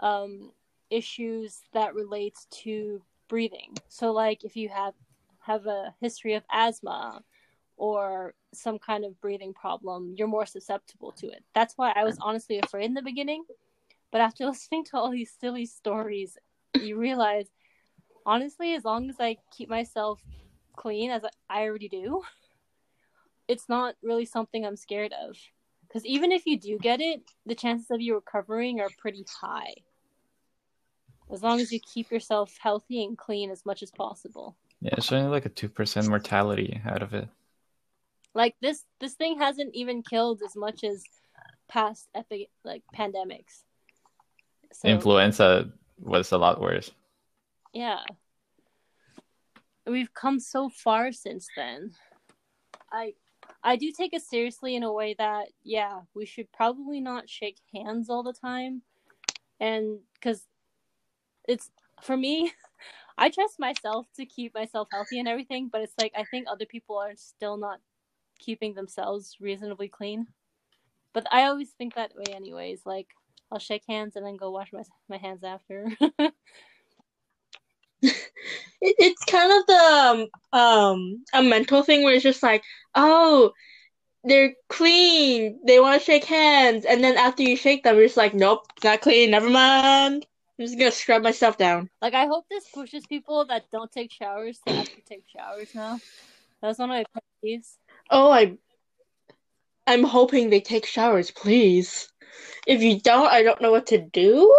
um, 0.00 0.52
issues 0.90 1.60
that 1.72 1.94
relates 1.94 2.46
to 2.50 3.02
breathing. 3.28 3.74
So 3.88 4.12
like 4.12 4.44
if 4.44 4.56
you 4.56 4.68
have 4.68 4.94
have 5.40 5.66
a 5.66 5.94
history 6.00 6.34
of 6.34 6.42
asthma 6.50 7.22
or 7.76 8.34
some 8.54 8.78
kind 8.78 9.04
of 9.04 9.20
breathing 9.20 9.52
problem, 9.52 10.14
you're 10.16 10.28
more 10.28 10.46
susceptible 10.46 11.12
to 11.12 11.26
it. 11.26 11.44
That's 11.54 11.74
why 11.76 11.92
I 11.94 12.04
was 12.04 12.18
honestly 12.20 12.58
afraid 12.58 12.86
in 12.86 12.94
the 12.94 13.02
beginning. 13.02 13.44
But 14.10 14.20
after 14.20 14.46
listening 14.48 14.84
to 14.86 14.96
all 14.96 15.10
these 15.10 15.34
silly 15.38 15.66
stories, 15.66 16.38
you 16.80 16.96
realize 16.96 17.46
honestly, 18.26 18.74
as 18.74 18.84
long 18.84 19.10
as 19.10 19.16
I 19.20 19.36
keep 19.56 19.68
myself 19.68 20.20
clean 20.76 21.10
as 21.10 21.22
I 21.48 21.62
already 21.62 21.88
do, 21.88 22.22
it's 23.48 23.68
not 23.68 23.94
really 24.02 24.24
something 24.24 24.64
I'm 24.64 24.76
scared 24.76 25.12
of. 25.12 25.36
Because 25.86 26.04
even 26.06 26.32
if 26.32 26.46
you 26.46 26.58
do 26.58 26.78
get 26.78 27.00
it, 27.00 27.22
the 27.46 27.54
chances 27.54 27.90
of 27.90 28.00
you 28.00 28.14
recovering 28.14 28.80
are 28.80 28.90
pretty 28.98 29.24
high. 29.40 29.74
As 31.32 31.42
long 31.42 31.60
as 31.60 31.72
you 31.72 31.80
keep 31.80 32.10
yourself 32.10 32.52
healthy 32.60 33.04
and 33.04 33.16
clean 33.16 33.50
as 33.50 33.64
much 33.64 33.82
as 33.82 33.90
possible. 33.90 34.56
Yeah, 34.80 34.94
it's 34.98 35.10
only 35.12 35.28
like 35.28 35.46
a 35.46 35.50
two 35.50 35.68
percent 35.68 36.08
mortality 36.08 36.80
out 36.84 37.02
of 37.02 37.14
it. 37.14 37.28
Like 38.34 38.56
this, 38.60 38.84
this 39.00 39.14
thing 39.14 39.38
hasn't 39.38 39.74
even 39.74 40.02
killed 40.02 40.42
as 40.44 40.56
much 40.56 40.84
as 40.84 41.04
past 41.68 42.08
epic 42.14 42.50
like 42.64 42.82
pandemics. 42.94 43.62
So 44.72 44.88
Influenza 44.88 45.70
was 45.98 46.32
a 46.32 46.38
lot 46.38 46.60
worse. 46.60 46.90
yeah, 47.72 48.00
we've 49.86 50.12
come 50.12 50.40
so 50.40 50.68
far 50.68 51.12
since 51.12 51.46
then. 51.56 51.92
I 52.92 53.14
I 53.64 53.76
do 53.76 53.92
take 53.92 54.14
it 54.14 54.22
seriously 54.22 54.76
in 54.76 54.84
a 54.84 54.92
way 54.92 55.14
that 55.18 55.48
yeah, 55.64 56.02
we 56.14 56.26
should 56.26 56.52
probably 56.52 57.00
not 57.00 57.30
shake 57.30 57.58
hands 57.74 58.10
all 58.10 58.22
the 58.22 58.34
time, 58.34 58.82
and 59.60 60.00
because 60.14 60.46
it's 61.48 61.70
for 62.02 62.16
me, 62.16 62.52
I 63.18 63.30
trust 63.30 63.58
myself 63.60 64.06
to 64.16 64.26
keep 64.26 64.54
myself 64.54 64.88
healthy 64.92 65.18
and 65.18 65.28
everything, 65.28 65.68
but 65.72 65.82
it's 65.82 65.94
like 66.00 66.12
I 66.16 66.24
think 66.24 66.46
other 66.48 66.66
people 66.66 66.98
are 66.98 67.14
still 67.16 67.56
not 67.56 67.80
keeping 68.38 68.74
themselves 68.74 69.36
reasonably 69.40 69.88
clean. 69.88 70.28
But 71.14 71.26
I 71.32 71.44
always 71.44 71.70
think 71.70 71.94
that 71.94 72.12
way, 72.16 72.34
anyways. 72.34 72.82
Like 72.86 73.08
I'll 73.52 73.58
shake 73.60 73.84
hands 73.88 74.16
and 74.16 74.26
then 74.26 74.36
go 74.36 74.50
wash 74.50 74.72
my 74.72 74.82
my 75.08 75.18
hands 75.18 75.44
after. 75.44 75.88
It, 78.80 78.96
it's 78.98 79.24
kind 79.24 79.52
of 79.52 79.66
the 79.66 80.28
um, 80.52 80.60
um 80.60 81.24
a 81.32 81.42
mental 81.42 81.82
thing 81.82 82.02
where 82.02 82.14
it's 82.14 82.22
just 82.22 82.42
like, 82.42 82.62
oh, 82.94 83.52
they're 84.24 84.54
clean. 84.68 85.60
They 85.66 85.80
want 85.80 86.00
to 86.00 86.04
shake 86.04 86.24
hands, 86.24 86.84
and 86.84 87.02
then 87.04 87.16
after 87.16 87.42
you 87.42 87.56
shake 87.56 87.84
them, 87.84 87.96
you're 87.96 88.06
just 88.06 88.16
like, 88.16 88.34
nope, 88.34 88.66
not 88.82 89.00
clean. 89.00 89.30
Never 89.30 89.50
mind. 89.50 90.26
I'm 90.58 90.66
just 90.66 90.78
gonna 90.78 90.92
scrub 90.92 91.22
myself 91.22 91.58
down. 91.58 91.90
Like 92.00 92.14
I 92.14 92.26
hope 92.26 92.46
this 92.48 92.68
pushes 92.72 93.06
people 93.06 93.44
that 93.46 93.70
don't 93.72 93.90
take 93.90 94.12
showers 94.12 94.60
to 94.66 94.72
actually 94.72 95.02
take 95.08 95.24
showers 95.26 95.74
now. 95.74 95.98
That's 96.62 96.78
one 96.78 96.90
of 96.90 96.96
my 96.96 97.04
pet 97.12 97.24
peeves. 97.44 97.76
Oh, 98.08 98.30
I, 98.30 98.56
I'm 99.86 100.04
hoping 100.04 100.48
they 100.48 100.60
take 100.60 100.86
showers, 100.86 101.30
please. 101.30 102.08
If 102.66 102.82
you 102.82 103.00
don't, 103.00 103.26
I 103.26 103.42
don't 103.42 103.60
know 103.60 103.72
what 103.72 103.88
to 103.88 103.98
do, 103.98 104.56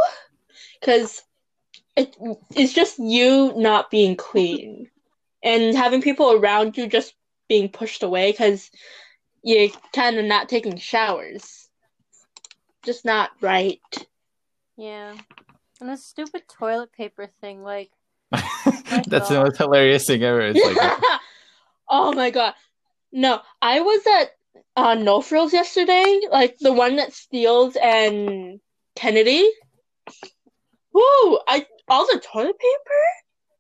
because 0.80 1.24
it, 1.96 2.16
it's 2.56 2.74
just 2.74 3.00
you 3.00 3.54
not 3.56 3.90
being 3.90 4.16
clean, 4.16 4.90
and 5.44 5.76
having 5.76 6.02
people 6.02 6.32
around 6.32 6.78
you 6.78 6.88
just 6.88 7.14
being 7.48 7.70
pushed 7.70 8.04
away 8.04 8.32
because 8.32 8.70
you're 9.44 9.70
kind 9.94 10.18
of 10.18 10.26
not 10.26 10.50
taking 10.50 10.78
showers. 10.78 11.70
Just 12.84 13.06
not 13.06 13.32
right. 13.42 13.80
Yeah. 14.78 15.16
And 15.80 15.90
the 15.90 15.98
stupid 15.98 16.44
toilet 16.48 16.92
paper 16.92 17.28
thing, 17.42 17.64
like 17.64 17.92
That's 19.08 19.30
the 19.30 19.44
most 19.44 19.58
hilarious 19.58 20.06
thing 20.08 20.24
ever. 20.24 20.42
It's 20.42 20.60
like 20.60 21.02
oh 21.90 22.14
my 22.14 22.30
god. 22.32 22.54
No, 23.12 23.42
I 23.62 23.82
was 23.82 24.02
at 24.08 24.32
uh, 24.76 24.96
No 24.96 25.22
Frills 25.22 25.54
yesterday, 25.54 26.22
like 26.32 26.58
the 26.60 26.74
one 26.74 26.98
that 26.98 27.14
Steeles 27.14 27.78
and 27.82 28.60
Kennedy. 28.96 29.50
Woo! 30.94 31.40
I 31.48 31.66
all 31.88 32.06
the 32.06 32.20
toilet 32.20 32.58
paper, 32.58 33.02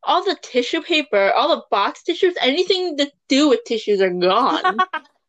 all 0.03 0.23
the 0.23 0.37
tissue 0.41 0.81
paper, 0.81 1.31
all 1.31 1.55
the 1.55 1.63
box 1.71 2.03
tissues, 2.03 2.35
anything 2.41 2.97
to 2.97 3.11
do 3.27 3.49
with 3.49 3.63
tissues 3.65 4.01
are 4.01 4.09
gone. 4.09 4.77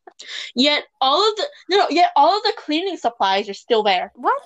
yet 0.55 0.85
all 1.01 1.29
of 1.29 1.37
the 1.37 1.47
no, 1.71 1.89
yet 1.91 2.11
all 2.17 2.37
of 2.37 2.43
the 2.43 2.55
cleaning 2.57 2.97
supplies 2.97 3.49
are 3.49 3.55
still 3.55 3.83
there. 3.83 4.13
what? 4.15 4.43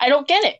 I 0.00 0.08
don't 0.08 0.28
get 0.28 0.44
it. 0.44 0.56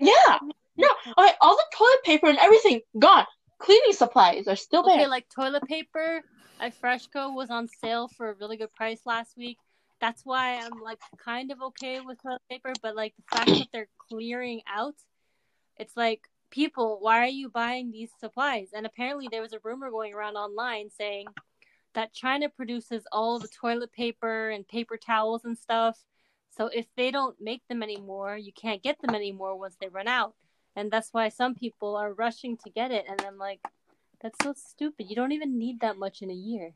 Yeah, 0.00 0.38
no, 0.76 0.88
okay, 1.18 1.32
all 1.40 1.56
the 1.56 1.76
toilet 1.76 2.02
paper 2.04 2.26
and 2.26 2.38
everything 2.38 2.80
gone. 2.98 3.26
Cleaning 3.58 3.92
supplies 3.92 4.48
are 4.48 4.56
still 4.56 4.82
there. 4.82 4.96
Okay, 4.96 5.06
like 5.06 5.26
toilet 5.28 5.62
paper 5.64 6.22
at 6.60 6.80
Freshco 6.80 7.34
was 7.34 7.50
on 7.50 7.68
sale 7.68 8.08
for 8.08 8.30
a 8.30 8.34
really 8.34 8.56
good 8.56 8.72
price 8.74 9.00
last 9.06 9.36
week. 9.36 9.58
That's 10.00 10.22
why 10.24 10.56
I'm 10.56 10.82
like 10.82 10.98
kind 11.24 11.52
of 11.52 11.62
okay 11.62 12.00
with 12.00 12.20
toilet 12.22 12.42
paper, 12.50 12.72
but 12.82 12.96
like 12.96 13.14
the 13.16 13.36
fact 13.36 13.50
that 13.50 13.68
they're 13.72 13.88
clearing 14.08 14.62
out, 14.68 14.94
it's 15.76 15.96
like 15.96 16.22
people, 16.54 16.98
why 17.00 17.18
are 17.18 17.26
you 17.26 17.48
buying 17.48 17.90
these 17.90 18.10
supplies? 18.20 18.68
And 18.72 18.86
apparently 18.86 19.28
there 19.30 19.42
was 19.42 19.52
a 19.52 19.58
rumor 19.64 19.90
going 19.90 20.14
around 20.14 20.36
online 20.36 20.90
saying 20.90 21.26
that 21.94 22.12
China 22.14 22.48
produces 22.48 23.04
all 23.10 23.38
the 23.38 23.48
toilet 23.48 23.92
paper 23.92 24.50
and 24.50 24.66
paper 24.66 24.96
towels 24.96 25.44
and 25.44 25.58
stuff. 25.58 25.98
So 26.56 26.66
if 26.66 26.86
they 26.96 27.10
don't 27.10 27.36
make 27.40 27.62
them 27.68 27.82
anymore, 27.82 28.36
you 28.36 28.52
can't 28.52 28.82
get 28.82 29.00
them 29.00 29.14
anymore 29.14 29.58
once 29.58 29.76
they 29.80 29.88
run 29.88 30.06
out. 30.06 30.34
And 30.76 30.90
that's 30.90 31.08
why 31.12 31.28
some 31.28 31.54
people 31.54 31.96
are 31.96 32.12
rushing 32.12 32.56
to 32.58 32.70
get 32.70 32.90
it 32.92 33.04
and 33.08 33.20
I'm 33.22 33.38
like 33.38 33.60
that's 34.20 34.42
so 34.42 34.54
stupid. 34.56 35.10
You 35.10 35.16
don't 35.16 35.32
even 35.32 35.58
need 35.58 35.80
that 35.80 35.98
much 35.98 36.22
in 36.22 36.30
a 36.30 36.34
year. 36.34 36.72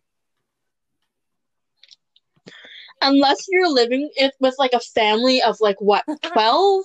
unless 3.03 3.47
you're 3.49 3.71
living 3.71 4.11
with 4.41 4.55
like 4.59 4.73
a 4.73 4.81
family 4.81 5.43
of 5.43 5.57
like 5.61 5.81
what 5.81 6.05
12 6.23 6.85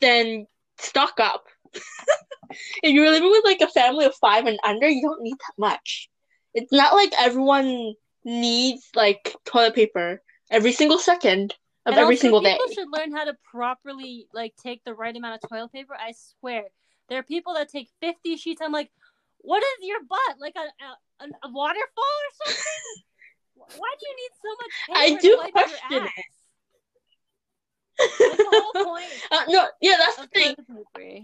then 0.00 0.46
stock 0.78 1.14
up 1.20 1.44
if 2.82 2.92
you're 2.92 3.10
living 3.10 3.30
with 3.30 3.44
like 3.44 3.60
a 3.60 3.68
family 3.68 4.04
of 4.04 4.14
five 4.16 4.46
and 4.46 4.58
under 4.64 4.88
you 4.88 5.02
don't 5.02 5.22
need 5.22 5.32
that 5.34 5.54
much 5.58 6.08
it's 6.54 6.72
not 6.72 6.94
like 6.94 7.12
everyone 7.18 7.94
needs 8.24 8.88
like 8.94 9.34
toilet 9.44 9.74
paper 9.74 10.22
every 10.50 10.72
single 10.72 10.98
second 10.98 11.54
of 11.84 11.94
And 11.94 12.00
every 12.00 12.16
single 12.16 12.40
day 12.40 12.52
people 12.52 12.74
should 12.74 12.92
learn 12.92 13.12
how 13.12 13.24
to 13.24 13.36
properly 13.50 14.28
like 14.32 14.54
take 14.56 14.84
the 14.84 14.94
right 14.94 15.16
amount 15.16 15.42
of 15.42 15.50
toilet 15.50 15.72
paper. 15.72 15.94
I 15.98 16.12
swear, 16.12 16.64
there 17.08 17.18
are 17.18 17.24
people 17.24 17.54
that 17.54 17.68
take 17.70 17.88
fifty 18.00 18.36
sheets. 18.36 18.60
I'm 18.62 18.70
like, 18.70 18.90
what 19.38 19.62
is 19.62 19.86
your 19.88 19.98
butt 20.08 20.36
like 20.38 20.54
a 20.56 21.24
a, 21.24 21.26
a 21.42 21.50
waterfall 21.50 22.04
or 22.04 22.46
something? 22.46 22.64
Why 23.76 23.94
do 23.98 24.06
you 24.06 24.16
need 24.16 24.30
so 24.42 24.48
much 24.60 24.98
I 25.00 25.20
do 25.20 25.30
to 25.30 25.36
wipe 25.38 25.54
your 25.54 25.64
question 25.64 26.02
ass? 26.02 26.12
That's 26.14 26.14
the 26.14 26.14
whole 26.14 27.90
point 27.90 27.91
uh, 29.30 29.44
no 29.48 29.66
yeah 29.80 29.96
that's 29.98 30.16
the 30.16 30.28
thing 30.32 30.54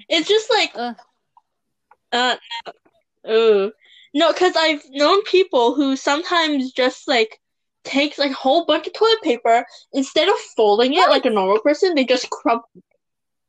it's 0.08 0.28
just 0.28 0.50
like 0.50 0.70
Ugh. 0.74 0.96
uh 2.12 2.36
no. 3.26 3.32
Ooh. 3.34 3.72
no 4.14 4.32
because 4.32 4.54
i've 4.56 4.82
known 4.90 5.22
people 5.24 5.74
who 5.74 5.96
sometimes 5.96 6.72
just 6.72 7.08
like 7.08 7.40
takes 7.84 8.18
like 8.18 8.30
a 8.30 8.34
whole 8.34 8.64
bunch 8.64 8.86
of 8.86 8.92
toilet 8.92 9.22
paper 9.22 9.64
instead 9.92 10.28
of 10.28 10.34
folding 10.56 10.94
it 10.94 11.08
like 11.08 11.24
a 11.24 11.30
normal 11.30 11.58
person 11.60 11.94
they 11.94 12.04
just 12.04 12.28
crumple 12.30 12.68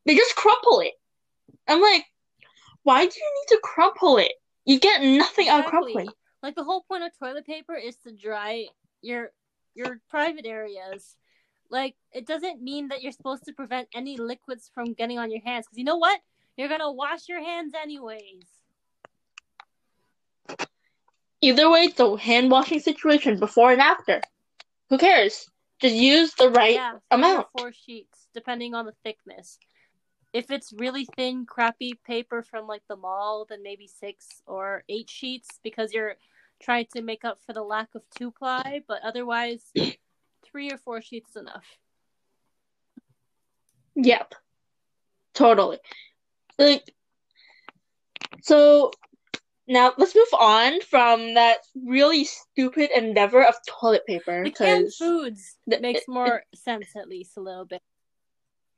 they 0.06 0.16
just 0.16 0.36
crumple 0.36 0.80
it 0.80 0.94
i'm 1.68 1.82
like 1.82 2.06
why 2.84 3.06
do 3.06 3.12
you 3.16 3.34
need 3.42 3.56
to 3.56 3.60
crumple 3.64 4.18
it 4.18 4.32
you 4.66 4.80
get 4.80 5.02
nothing 5.02 5.50
out 5.50 5.62
of 5.62 5.66
crumpling 5.66 6.08
Like 6.42 6.56
the 6.56 6.64
whole 6.64 6.84
point 6.88 7.04
of 7.04 7.12
toilet 7.18 7.46
paper 7.46 7.76
is 7.76 7.98
to 7.98 8.12
dry 8.12 8.68
your 9.02 9.32
your 9.76 10.00
private 10.10 10.46
areas. 10.46 11.16
Like 11.70 11.96
it 12.12 12.26
doesn't 12.26 12.62
mean 12.62 12.88
that 12.90 13.02
you're 13.02 13.12
supposed 13.12 13.46
to 13.46 13.54
prevent 13.54 13.88
any 13.94 14.18
liquids 14.18 14.70
from 14.74 14.94
getting 14.94 15.20
on 15.20 15.32
your 15.32 15.42
hands 15.42 15.66
because 15.66 15.78
you 15.78 15.84
know 15.86 15.98
what? 15.98 16.20
You're 16.58 16.70
gonna 16.70 16.92
wash 16.92 17.28
your 17.28 17.44
hands 17.44 17.74
anyways. 17.80 18.46
either 21.42 21.70
way 21.70 21.86
it's 21.86 22.00
a 22.00 22.18
hand 22.18 22.52
washing 22.52 22.80
situation 22.80 23.40
before 23.40 23.72
and 23.72 23.80
after 23.80 24.20
who 24.90 24.98
cares 24.98 25.50
just 25.80 25.96
use 25.96 26.34
the 26.34 26.50
right 26.50 26.76
yeah, 26.76 26.96
amount. 27.12 27.48
four 27.58 27.72
sheets 27.72 28.28
depending 28.34 28.74
on 28.74 28.86
the 28.86 28.94
thickness. 29.04 29.58
If 30.34 30.52
it's 30.52 30.72
really 30.74 31.06
thin, 31.16 31.46
crappy 31.46 31.94
paper 32.06 32.44
from 32.44 32.68
like 32.68 32.84
the 32.88 32.96
mall, 32.96 33.48
then 33.50 33.64
maybe 33.64 33.88
six 33.88 34.42
or 34.46 34.84
eight 34.88 35.10
sheets 35.10 35.60
because 35.64 35.92
you're 35.94 36.16
trying 36.62 36.86
to 36.94 37.02
make 37.02 37.26
up 37.26 37.40
for 37.46 37.54
the 37.54 37.64
lack 37.64 37.96
of 37.96 38.04
two 38.16 38.30
ply. 38.30 38.82
But 38.88 39.00
otherwise, 39.04 39.72
three 40.44 40.72
or 40.72 40.78
four 40.78 41.02
sheets 41.02 41.32
is 41.32 41.36
enough. 41.38 41.66
Yep. 43.96 44.34
Totally. 45.34 45.80
Like 46.58 46.94
so 48.42 48.92
now 49.68 49.94
let's 49.98 50.16
move 50.16 50.28
on 50.40 50.82
from 50.82 51.34
that 51.36 51.58
really 51.86 52.24
stupid 52.24 52.90
endeavor 52.96 53.44
of 53.44 53.56
toilet 53.68 54.06
paper 54.08 54.44
The 54.44 54.52
canned 54.52 54.94
foods 54.94 55.58
the- 55.68 55.80
makes 55.80 56.02
it- 56.02 56.08
more 56.10 56.44
sense 56.56 56.96
at 56.96 57.08
least 57.08 57.38
a 57.38 57.42
little 57.42 57.66
bit. 57.66 57.82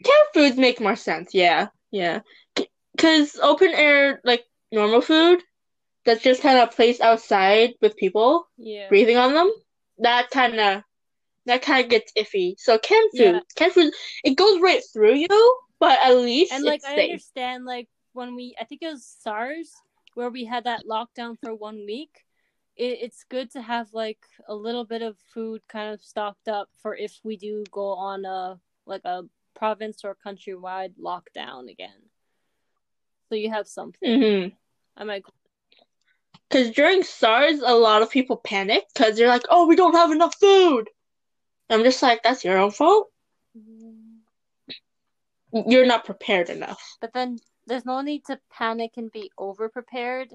canned 0.04 0.28
foods 0.34 0.58
make 0.58 0.80
more 0.82 0.95
sense. 0.95 1.34
Yeah, 1.34 1.67
yeah. 1.91 2.21
Because 2.95 3.38
open 3.41 3.69
air, 3.74 4.19
like 4.24 4.43
normal 4.71 5.02
food, 5.02 5.41
that's 6.06 6.24
just 6.24 6.41
kind 6.41 6.58
of 6.60 6.71
placed 6.76 7.02
outside 7.02 7.76
with 7.82 7.95
people 7.95 8.47
Yeah. 8.58 8.89
breathing 8.89 9.17
on 9.17 9.34
them. 9.34 9.52
That 10.00 10.30
kind 10.32 10.60
of 10.60 10.84
that 11.45 11.62
kind 11.62 11.84
of 11.84 11.89
gets 11.89 12.12
iffy. 12.13 12.56
So 12.58 12.77
canned 12.77 13.12
food, 13.17 13.34
Yeah. 13.36 13.39
canned 13.56 13.73
food, 13.73 13.93
it 14.23 14.36
goes 14.36 14.60
right 14.62 14.82
through 14.93 15.15
you, 15.15 15.60
but 15.80 15.99
at 16.04 16.15
least 16.17 16.54
And 16.54 16.63
like 16.65 16.82
I 16.86 16.95
safe. 16.95 17.12
understand 17.12 17.65
like 17.65 17.88
when 18.13 18.36
we 18.36 18.56
I 18.60 18.65
think 18.65 18.82
it 18.82 18.91
was 18.91 19.06
SARS 19.06 19.71
where 20.13 20.30
we 20.30 20.45
had 20.45 20.65
that 20.65 20.86
lockdown 20.86 21.38
for 21.39 21.56
one 21.56 21.86
week. 21.86 22.25
It, 22.77 22.99
it's 23.01 23.23
good 23.30 23.51
to 23.51 23.62
have 23.62 23.93
like 23.93 24.19
a 24.47 24.56
little 24.56 24.86
bit 24.86 25.01
of 25.01 25.17
food 25.34 25.62
kind 25.67 25.93
of 25.93 26.01
stocked 26.01 26.47
up 26.47 26.69
for 26.82 26.95
if 26.95 27.19
we 27.23 27.38
do 27.38 27.63
go 27.71 27.93
on 27.93 28.25
a 28.25 28.60
like 28.86 29.01
a 29.06 29.23
province 29.54 30.04
or 30.04 30.17
countrywide 30.25 30.93
lockdown 30.99 31.69
again. 31.69 32.10
So 33.30 33.36
you 33.36 33.49
have 33.49 33.67
something. 33.67 34.21
hmm 34.21 34.47
I 34.97 35.04
might 35.04 35.23
Because 36.49 36.71
during 36.71 37.04
SARS, 37.04 37.62
a 37.62 37.73
lot 37.73 38.01
of 38.01 38.10
people 38.10 38.38
panicked 38.38 38.93
because 38.93 39.15
they're 39.15 39.27
like, 39.30 39.45
"Oh, 39.49 39.67
we 39.67 39.75
don't 39.75 39.95
have 39.95 40.12
enough 40.12 40.36
food." 40.39 40.89
I'm 41.69 41.84
just 41.84 42.02
like, 42.02 42.24
"That's 42.24 42.43
your 42.43 42.58
own 42.58 42.71
fault. 42.71 43.10
Mm-hmm. 43.58 44.71
You're 45.69 45.86
not 45.86 46.06
prepared 46.06 46.50
enough." 46.50 46.82
But 47.00 47.13
then 47.13 47.39
there's 47.67 47.86
no 47.86 48.02
need 48.02 48.26
to 48.26 48.39
panic 48.52 48.91
and 48.97 49.12
be 49.12 49.32
over 49.38 49.69
prepared. 49.69 50.34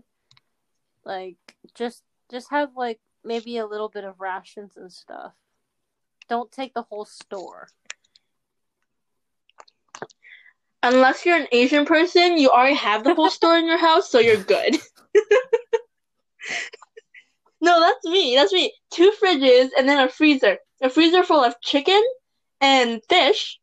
Like 1.04 1.36
just 1.74 2.02
just 2.30 2.50
have 2.50 2.76
like 2.76 3.00
maybe 3.24 3.58
a 3.58 3.66
little 3.66 3.88
bit 3.88 4.04
of 4.04 4.20
rations 4.20 4.76
and 4.76 4.92
stuff. 4.92 5.32
Don't 6.28 6.50
take 6.50 6.74
the 6.74 6.82
whole 6.82 7.04
store. 7.04 7.68
Unless 10.82 11.24
you're 11.24 11.36
an 11.36 11.48
Asian 11.52 11.84
person, 11.84 12.38
you 12.38 12.50
already 12.50 12.76
have 12.76 13.02
the 13.02 13.14
whole 13.14 13.30
store 13.30 13.56
in 13.56 13.66
your 13.66 13.78
house, 13.78 14.10
so 14.10 14.18
you're 14.18 14.36
good. 14.36 14.76
no, 17.66 17.80
that's 17.80 18.04
me. 18.06 18.34
That's 18.36 18.52
me. 18.52 18.72
Two 18.90 19.12
fridges 19.22 19.68
and 19.76 19.88
then 19.88 19.98
a 19.98 20.08
freezer. 20.08 20.58
A 20.80 20.88
freezer 20.88 21.22
full 21.24 21.42
of 21.44 21.54
chicken 21.62 22.02
and 22.60 23.00
fish, 23.08 23.58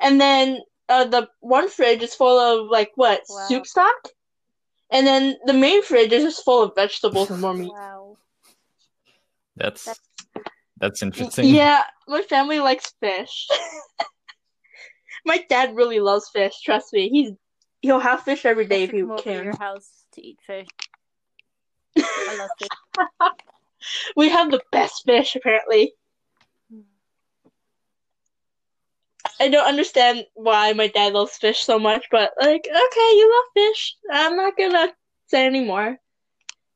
and 0.00 0.20
then 0.20 0.60
uh, 0.88 1.04
the 1.04 1.28
one 1.40 1.68
fridge 1.68 2.02
is 2.02 2.14
full 2.14 2.38
of 2.38 2.68
like 2.70 2.90
what 2.96 3.22
Wow. 3.28 3.46
soup 3.48 3.66
stock, 3.66 3.94
and 4.90 5.06
then 5.06 5.36
the 5.46 5.52
main 5.52 5.82
fridge 5.82 6.12
is 6.12 6.24
just 6.24 6.44
full 6.44 6.62
of 6.64 6.74
vegetables 6.74 7.30
and 7.30 7.40
more 7.40 7.54
meat. 7.62 7.72
Wow. 7.72 8.16
that's 9.56 9.88
that's 10.78 11.02
interesting. 11.02 11.46
Yeah, 11.46 11.82
my 12.08 12.22
family 12.22 12.58
likes 12.60 12.92
fish. 13.00 13.46
my 15.24 15.44
dad 15.48 15.74
really 15.76 16.00
loves 16.00 16.28
fish. 16.32 16.54
Trust 16.64 16.92
me, 16.92 17.08
he's 17.08 17.30
You'll 17.82 18.00
have 18.00 18.22
fish 18.22 18.44
every 18.44 18.66
day 18.66 18.82
if 18.84 18.90
should 18.90 18.96
you 18.98 19.02
come 19.04 19.10
over 19.12 19.22
to 19.22 19.30
can. 19.30 19.44
your 19.44 19.56
house 19.58 20.04
to 20.14 20.20
eat 20.20 20.38
fish. 20.44 20.66
I 21.96 22.34
love 22.36 22.50
fish. 22.58 22.68
We 24.16 24.30
have 24.30 24.50
the 24.50 24.62
best 24.72 25.04
fish, 25.04 25.36
apparently. 25.36 25.94
I 29.40 29.48
don't 29.48 29.66
understand 29.66 30.26
why 30.34 30.72
my 30.72 30.88
dad 30.88 31.12
loves 31.14 31.36
fish 31.36 31.60
so 31.60 31.78
much, 31.78 32.06
but 32.10 32.32
like, 32.40 32.66
okay, 32.66 33.10
you 33.16 33.32
love 33.34 33.44
fish. 33.54 33.96
I'm 34.10 34.36
not 34.36 34.56
gonna 34.56 34.94
say 35.26 35.46
anymore. 35.46 35.98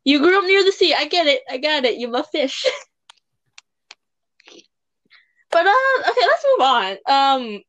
You 0.04 0.20
grew 0.20 0.38
up 0.38 0.44
near 0.44 0.64
the 0.64 0.72
sea. 0.72 0.94
I 0.94 1.06
get 1.06 1.26
it. 1.26 1.42
I 1.50 1.58
got 1.58 1.84
it. 1.84 1.96
You 1.96 2.08
love 2.08 2.28
fish. 2.30 2.66
but 5.50 5.66
uh, 5.66 6.10
okay, 6.10 6.26
let's 6.26 6.46
move 6.50 6.66
on. 6.66 6.96
Um, 7.06 7.60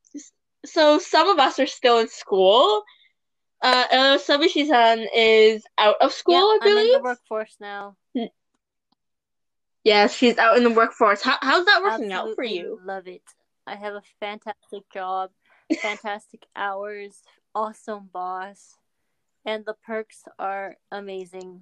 so 0.66 1.00
some 1.00 1.30
of 1.30 1.40
us 1.40 1.60
are 1.60 1.68
still 1.68 2.00
in 2.00 2.10
school. 2.10 2.84
Uh, 3.62 4.18
Sabishi-san 4.18 5.08
is 5.16 5.64
out 5.78 5.96
of 6.02 6.14
school, 6.14 6.58
I 6.62 6.66
Yep, 6.66 6.72
I'm 6.72 6.78
in 6.78 6.92
the 6.92 7.00
workforce 7.00 7.58
now. 7.60 7.98
Yes, 9.84 10.14
she's 10.14 10.38
out 10.38 10.58
in 10.58 10.64
the 10.64 10.70
workforce. 10.70 11.22
How, 11.22 11.38
how's 11.42 11.66
that 11.66 11.82
working 11.84 12.12
out 12.12 12.36
for 12.36 12.44
you? 12.44 12.80
Love 12.86 13.08
it. 13.08 13.24
I 13.66 13.76
have 13.76 13.94
a 13.94 14.04
fantastic 14.20 14.84
job, 14.94 15.32
fantastic 15.82 16.46
hours, 16.56 17.24
awesome 17.56 18.10
boss, 18.12 18.76
and 19.46 19.66
the 19.66 19.76
perks 19.86 20.24
are 20.38 20.78
amazing. 20.92 21.62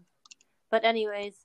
But 0.71 0.83
anyways, 0.83 1.35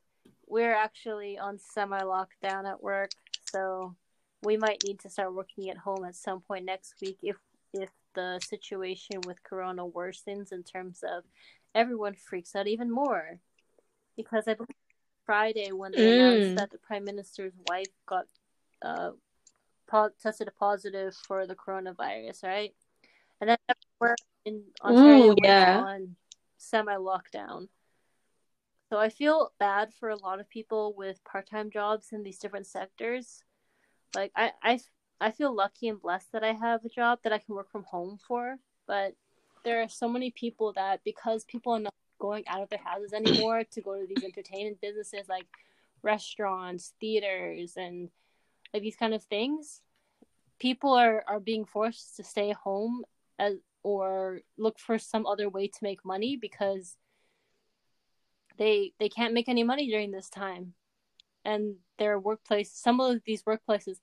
we're 0.46 0.74
actually 0.74 1.38
on 1.38 1.58
semi 1.58 2.00
lockdown 2.00 2.68
at 2.68 2.82
work, 2.82 3.10
so 3.50 3.94
we 4.42 4.56
might 4.56 4.82
need 4.84 5.00
to 5.00 5.10
start 5.10 5.34
working 5.34 5.70
at 5.70 5.78
home 5.78 6.04
at 6.04 6.16
some 6.16 6.40
point 6.40 6.64
next 6.64 6.94
week 7.00 7.18
if 7.22 7.36
if 7.72 7.90
the 8.14 8.40
situation 8.44 9.20
with 9.26 9.42
corona 9.42 9.84
worsens 9.84 10.52
in 10.52 10.62
terms 10.62 11.02
of 11.02 11.24
everyone 11.74 12.14
freaks 12.14 12.54
out 12.54 12.68
even 12.68 12.90
more. 12.90 13.40
Because 14.16 14.46
I 14.46 14.54
believe 14.54 14.76
Friday 15.24 15.72
when 15.72 15.92
they 15.92 15.98
Mm. 15.98 16.14
announced 16.14 16.56
that 16.56 16.70
the 16.70 16.78
prime 16.78 17.04
minister's 17.04 17.54
wife 17.68 17.88
got 18.06 18.26
uh 18.82 19.12
po- 19.86 20.10
tested 20.20 20.50
positive 20.58 21.14
for 21.14 21.46
the 21.46 21.54
coronavirus, 21.54 22.42
right? 22.44 22.74
And 23.40 23.50
then 23.50 23.58
we're 24.00 24.16
in 24.44 24.64
Ontario 24.82 25.32
Ooh, 25.32 25.36
yeah. 25.42 25.80
on 25.80 26.16
semi 26.56 26.94
lockdown. 26.96 27.68
So 28.90 28.98
I 28.98 29.08
feel 29.08 29.52
bad 29.58 29.92
for 29.94 30.10
a 30.10 30.16
lot 30.16 30.40
of 30.40 30.48
people 30.48 30.94
with 30.96 31.24
part 31.24 31.48
time 31.48 31.70
jobs 31.70 32.12
in 32.12 32.22
these 32.22 32.38
different 32.38 32.66
sectors. 32.66 33.42
Like 34.14 34.32
I, 34.36 34.52
I 34.62 34.80
I 35.20 35.30
feel 35.30 35.54
lucky 35.54 35.88
and 35.88 36.00
blessed 36.00 36.32
that 36.32 36.44
I 36.44 36.52
have 36.52 36.84
a 36.84 36.88
job 36.88 37.20
that 37.22 37.32
I 37.32 37.38
can 37.38 37.54
work 37.54 37.70
from 37.70 37.84
home 37.84 38.18
for, 38.28 38.58
but 38.86 39.14
there 39.64 39.82
are 39.82 39.88
so 39.88 40.08
many 40.08 40.30
people 40.30 40.72
that 40.74 41.02
because 41.04 41.44
people 41.44 41.72
are 41.72 41.80
not 41.80 41.94
going 42.18 42.44
out 42.48 42.62
of 42.62 42.70
their 42.70 42.80
houses 42.82 43.12
anymore 43.12 43.64
to 43.72 43.80
go 43.80 43.94
to 44.00 44.06
these 44.06 44.24
entertainment 44.24 44.80
businesses 44.80 45.28
like 45.28 45.46
restaurants, 46.02 46.94
theaters, 47.00 47.74
and 47.76 48.10
like 48.72 48.82
these 48.82 48.96
kind 48.96 49.14
of 49.14 49.22
things, 49.22 49.80
people 50.58 50.92
are 50.92 51.24
are 51.26 51.40
being 51.40 51.64
forced 51.64 52.16
to 52.16 52.24
stay 52.24 52.52
home 52.52 53.04
as 53.38 53.54
or 53.82 54.40
look 54.56 54.78
for 54.78 54.98
some 54.98 55.26
other 55.26 55.48
way 55.48 55.68
to 55.68 55.78
make 55.82 56.04
money 56.04 56.36
because 56.36 56.96
they 58.56 58.92
they 58.98 59.08
can't 59.08 59.34
make 59.34 59.48
any 59.48 59.64
money 59.64 59.88
during 59.88 60.10
this 60.10 60.30
time. 60.30 60.74
And 61.44 61.76
their 61.98 62.18
workplace 62.18 62.72
some 62.72 63.00
of 63.00 63.20
these 63.24 63.42
workplaces 63.42 63.96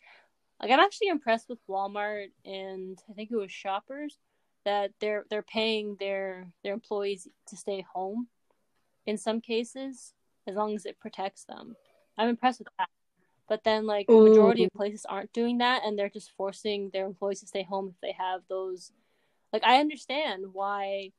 like 0.62 0.72
i'm 0.72 0.80
actually 0.80 1.08
impressed 1.08 1.50
with 1.50 1.60
walmart 1.68 2.28
and 2.46 3.00
i 3.10 3.14
think 3.14 3.32
it 3.32 3.36
was 3.36 3.52
shoppers 3.52 4.18
that 4.66 4.92
they're 5.00 5.26
they're 5.30 5.42
paying 5.42 5.96
their 6.00 6.48
their 6.64 6.74
employees 6.74 7.28
to 7.48 7.58
stay 7.58 7.86
home 7.94 8.28
in 9.06 9.18
some 9.18 9.42
cases 9.42 10.14
as 10.48 10.56
long 10.56 10.76
as 10.76 10.86
it 10.86 11.00
protects 11.00 11.44
them. 11.46 11.76
I'm 12.18 12.30
impressed 12.30 12.60
with 12.60 12.68
that. 12.78 12.90
But 13.48 13.64
then 13.64 13.86
like 13.86 14.08
the 14.08 14.14
majority 14.14 14.66
of 14.66 14.72
places 14.72 15.06
aren't 15.06 15.34
doing 15.34 15.58
that 15.60 15.82
and 15.86 15.98
they're 15.98 16.10
just 16.10 16.32
forcing 16.32 16.90
their 16.92 17.06
employees 17.06 17.42
to 17.42 17.48
stay 17.48 17.64
home 17.64 17.90
if 17.94 18.02
they 18.02 18.14
have 18.18 18.42
those. 18.48 18.92
Like 19.52 19.64
i 19.66 19.80
understand 19.80 20.46
why 20.54 21.12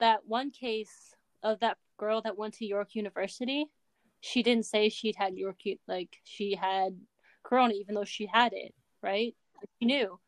that 0.00 0.26
one 0.26 0.50
case 0.50 1.14
of 1.42 1.60
that 1.60 1.78
girl 1.96 2.20
that 2.20 2.36
went 2.36 2.54
to 2.54 2.66
york 2.66 2.94
university 2.94 3.66
she 4.20 4.42
didn't 4.42 4.66
say 4.66 4.88
she'd 4.88 5.16
had 5.16 5.36
york 5.36 5.62
like 5.86 6.18
she 6.22 6.54
had 6.54 6.96
corona 7.42 7.72
even 7.72 7.94
though 7.94 8.04
she 8.04 8.26
had 8.26 8.52
it 8.52 8.74
right? 9.02 9.34
She 9.78 9.86
knew 9.86 10.18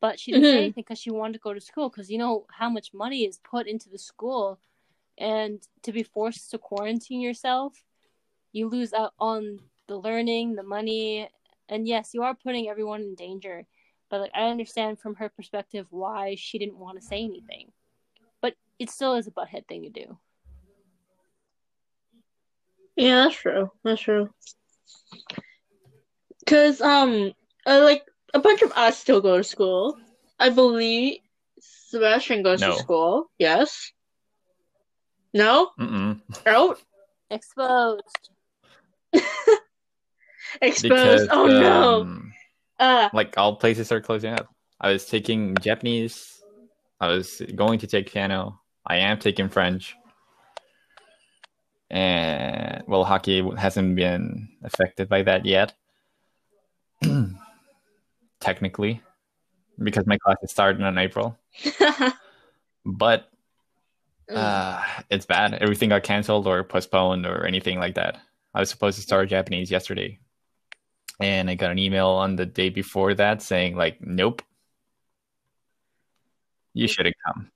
but 0.00 0.18
she 0.20 0.32
didn't 0.32 0.48
say 0.48 0.58
Mhm. 0.58 0.58
anything 0.58 0.82
because 0.84 0.98
she 0.98 1.10
wanted 1.10 1.34
to 1.34 1.38
go 1.40 1.54
to 1.54 1.60
school 1.60 1.88
because 1.88 2.10
you 2.10 2.18
know 2.18 2.46
how 2.58 2.68
much 2.68 2.92
money 2.94 3.24
is 3.24 3.38
put 3.38 3.66
into 3.66 3.88
the 3.88 3.98
school 3.98 4.58
and 5.18 5.66
to 5.82 5.92
be 5.92 6.02
forced 6.02 6.50
to 6.50 6.58
quarantine 6.58 7.20
yourself 7.20 7.84
you 8.52 8.68
lose 8.68 8.92
out 8.92 9.12
on 9.18 9.60
the 9.88 9.96
learning 9.96 10.54
the 10.54 10.62
money 10.62 11.28
and 11.68 11.86
yes 11.86 12.10
you 12.14 12.22
are 12.22 12.34
putting 12.34 12.68
everyone 12.68 13.00
in 13.02 13.14
danger 13.14 13.66
but 14.10 14.20
like 14.20 14.30
i 14.34 14.42
understand 14.48 14.98
from 14.98 15.16
her 15.16 15.28
perspective 15.28 15.86
why 15.90 16.34
she 16.36 16.58
didn't 16.58 16.78
want 16.78 16.98
to 16.98 17.04
say 17.06 17.22
anything 17.22 17.72
but 18.40 18.54
it 18.78 18.90
still 18.90 19.14
is 19.14 19.26
a 19.26 19.30
butthead 19.30 19.66
thing 19.66 19.82
to 19.82 19.90
do 19.90 20.18
Yeah, 22.96 23.24
that's 23.24 23.36
true. 23.36 23.70
That's 23.84 24.00
true. 24.00 24.30
Cause 26.46 26.80
um, 26.80 27.32
uh, 27.66 27.82
like 27.82 28.04
a 28.34 28.38
bunch 28.38 28.62
of 28.62 28.72
us 28.72 28.98
still 28.98 29.20
go 29.20 29.36
to 29.38 29.44
school. 29.44 29.96
I 30.38 30.50
believe 30.50 31.18
Sebastian 31.60 32.42
goes 32.42 32.60
No. 32.60 32.72
to 32.72 32.78
school. 32.78 33.30
Yes. 33.38 33.92
No. 35.34 35.70
Mm-mm. 35.78 36.20
Out. 36.46 36.80
exposed 37.30 38.30
Exposed. 40.62 41.28
oh 41.30 41.46
no. 41.46 42.00
um, 42.02 42.32
Uh. 42.80 43.08
like 43.12 43.36
all 43.36 43.56
places 43.56 43.90
are 43.92 44.00
closing 44.00 44.32
up. 44.32 44.48
I 44.80 44.92
was 44.92 45.04
taking 45.06 45.54
Japanese. 45.60 46.40
I 47.00 47.08
was 47.08 47.42
going 47.54 47.78
to 47.80 47.86
take 47.86 48.10
piano. 48.10 48.60
I 48.86 48.96
am 48.98 49.18
taking 49.18 49.48
French. 49.48 49.94
And 51.90 52.82
well, 52.86 53.04
hockey 53.04 53.42
hasn't 53.56 53.96
been 53.96 54.48
affected 54.62 55.08
by 55.08 55.22
that 55.22 55.44
yet. 55.46 55.74
Technically, 58.40 59.02
because 59.82 60.06
my 60.06 60.18
classes 60.18 60.50
started 60.50 60.80
in 60.82 60.98
April. 60.98 61.38
But 62.84 63.28
uh, 64.34 64.82
it's 65.10 65.26
bad. 65.26 65.52
Everything 65.54 65.90
got 65.90 66.04
canceled 66.04 66.46
or 66.46 66.64
postponed 66.64 67.26
or 67.26 67.44
anything 67.44 67.78
like 67.78 67.96
that. 67.96 68.18
I 68.54 68.60
was 68.60 68.70
supposed 68.70 68.96
to 68.96 69.02
start 69.02 69.28
Japanese 69.28 69.70
yesterday, 69.70 70.20
and 71.20 71.50
I 71.50 71.54
got 71.54 71.70
an 71.70 71.78
email 71.78 72.08
on 72.08 72.36
the 72.36 72.46
day 72.46 72.70
before 72.70 73.12
that 73.14 73.42
saying 73.42 73.76
like, 73.76 74.00
"Nope, 74.00 74.40
you 76.72 76.88
shouldn't 76.88 77.16
come." 77.26 77.50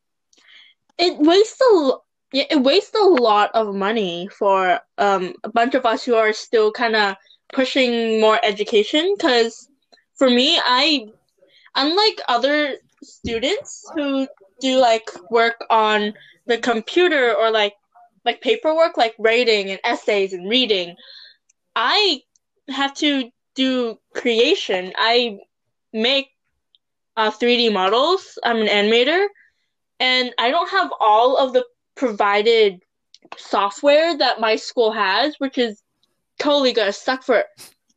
it 0.98 1.18
wastes 1.18 1.60
a 1.60 1.92
yeah, 2.32 2.44
it 2.50 2.62
wastes 2.62 2.94
a 2.94 3.04
lot 3.04 3.50
of 3.54 3.74
money 3.74 4.28
for 4.28 4.80
um 4.98 5.34
a 5.44 5.50
bunch 5.50 5.74
of 5.74 5.84
us 5.84 6.04
who 6.04 6.14
are 6.14 6.32
still 6.32 6.72
kind 6.72 6.96
of 6.96 7.16
pushing 7.52 8.20
more 8.20 8.38
education 8.42 9.14
because 9.16 9.68
for 10.22 10.30
me 10.30 10.56
I 10.64 11.08
unlike 11.74 12.20
other 12.28 12.76
students 13.02 13.90
who 13.92 14.28
do 14.60 14.78
like 14.78 15.10
work 15.32 15.64
on 15.68 16.14
the 16.46 16.58
computer 16.58 17.34
or 17.34 17.50
like 17.50 17.74
like 18.24 18.40
paperwork 18.40 18.96
like 18.96 19.16
writing 19.18 19.70
and 19.72 19.80
essays 19.82 20.32
and 20.32 20.48
reading 20.48 20.94
I 21.74 22.22
have 22.68 22.94
to 22.98 23.32
do 23.56 23.98
creation. 24.14 24.92
I 24.96 25.40
make 25.92 26.28
uh 27.16 27.32
3D 27.32 27.72
models. 27.72 28.38
I'm 28.44 28.58
an 28.58 28.68
animator. 28.68 29.26
And 29.98 30.32
I 30.38 30.52
don't 30.52 30.70
have 30.70 30.92
all 31.00 31.36
of 31.36 31.52
the 31.52 31.64
provided 31.96 32.80
software 33.36 34.16
that 34.16 34.38
my 34.38 34.54
school 34.54 34.92
has, 34.92 35.34
which 35.38 35.58
is 35.58 35.82
totally 36.38 36.72
gonna 36.72 36.92
suck 36.92 37.24
for 37.24 37.44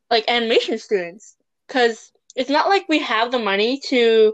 like 0.10 0.26
animation 0.28 0.80
students. 0.80 1.36
Because 1.68 2.12
it's 2.36 2.50
not 2.50 2.70
like 2.70 2.86
we 2.90 3.00
have 3.00 3.32
the 3.32 3.40
money 3.40 3.80
to 3.88 4.34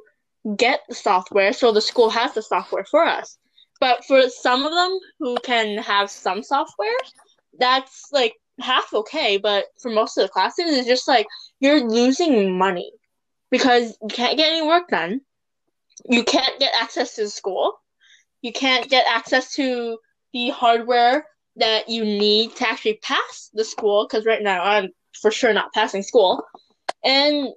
get 0.55 0.81
the 0.89 0.95
software, 0.95 1.53
so 1.53 1.71
the 1.71 1.81
school 1.81 2.09
has 2.09 2.33
the 2.33 2.41
software 2.41 2.85
for 2.85 3.05
us. 3.05 3.37
But 3.79 4.05
for 4.05 4.23
some 4.29 4.65
of 4.65 4.71
them 4.71 4.99
who 5.19 5.37
can 5.43 5.77
have 5.79 6.09
some 6.09 6.43
software, 6.43 6.97
that's 7.59 8.07
like 8.11 8.35
half 8.59 8.93
okay. 8.93 9.37
But 9.37 9.65
for 9.81 9.89
most 9.89 10.17
of 10.17 10.23
the 10.23 10.29
classes, 10.29 10.65
it's 10.77 10.87
just 10.87 11.07
like 11.07 11.27
you're 11.59 11.87
losing 11.87 12.57
money 12.57 12.91
because 13.49 13.97
you 14.01 14.07
can't 14.09 14.37
get 14.37 14.51
any 14.51 14.65
work 14.65 14.87
done 14.89 15.21
you 16.09 16.23
can't 16.23 16.59
get 16.59 16.73
access 16.79 17.15
to 17.15 17.23
the 17.23 17.29
school. 17.29 17.79
You 18.41 18.51
can't 18.51 18.89
get 18.89 19.05
access 19.07 19.53
to 19.55 19.97
the 20.33 20.49
hardware 20.49 21.25
that 21.57 21.89
you 21.89 22.03
need 22.03 22.55
to 22.55 22.67
actually 22.67 22.99
pass 23.03 23.49
the 23.53 23.65
school 23.65 24.07
because 24.07 24.25
right 24.25 24.41
now 24.41 24.63
I'm 24.63 24.89
for 25.21 25.31
sure 25.31 25.53
not 25.53 25.73
passing 25.73 26.03
school. 26.03 26.43
And 27.03 27.49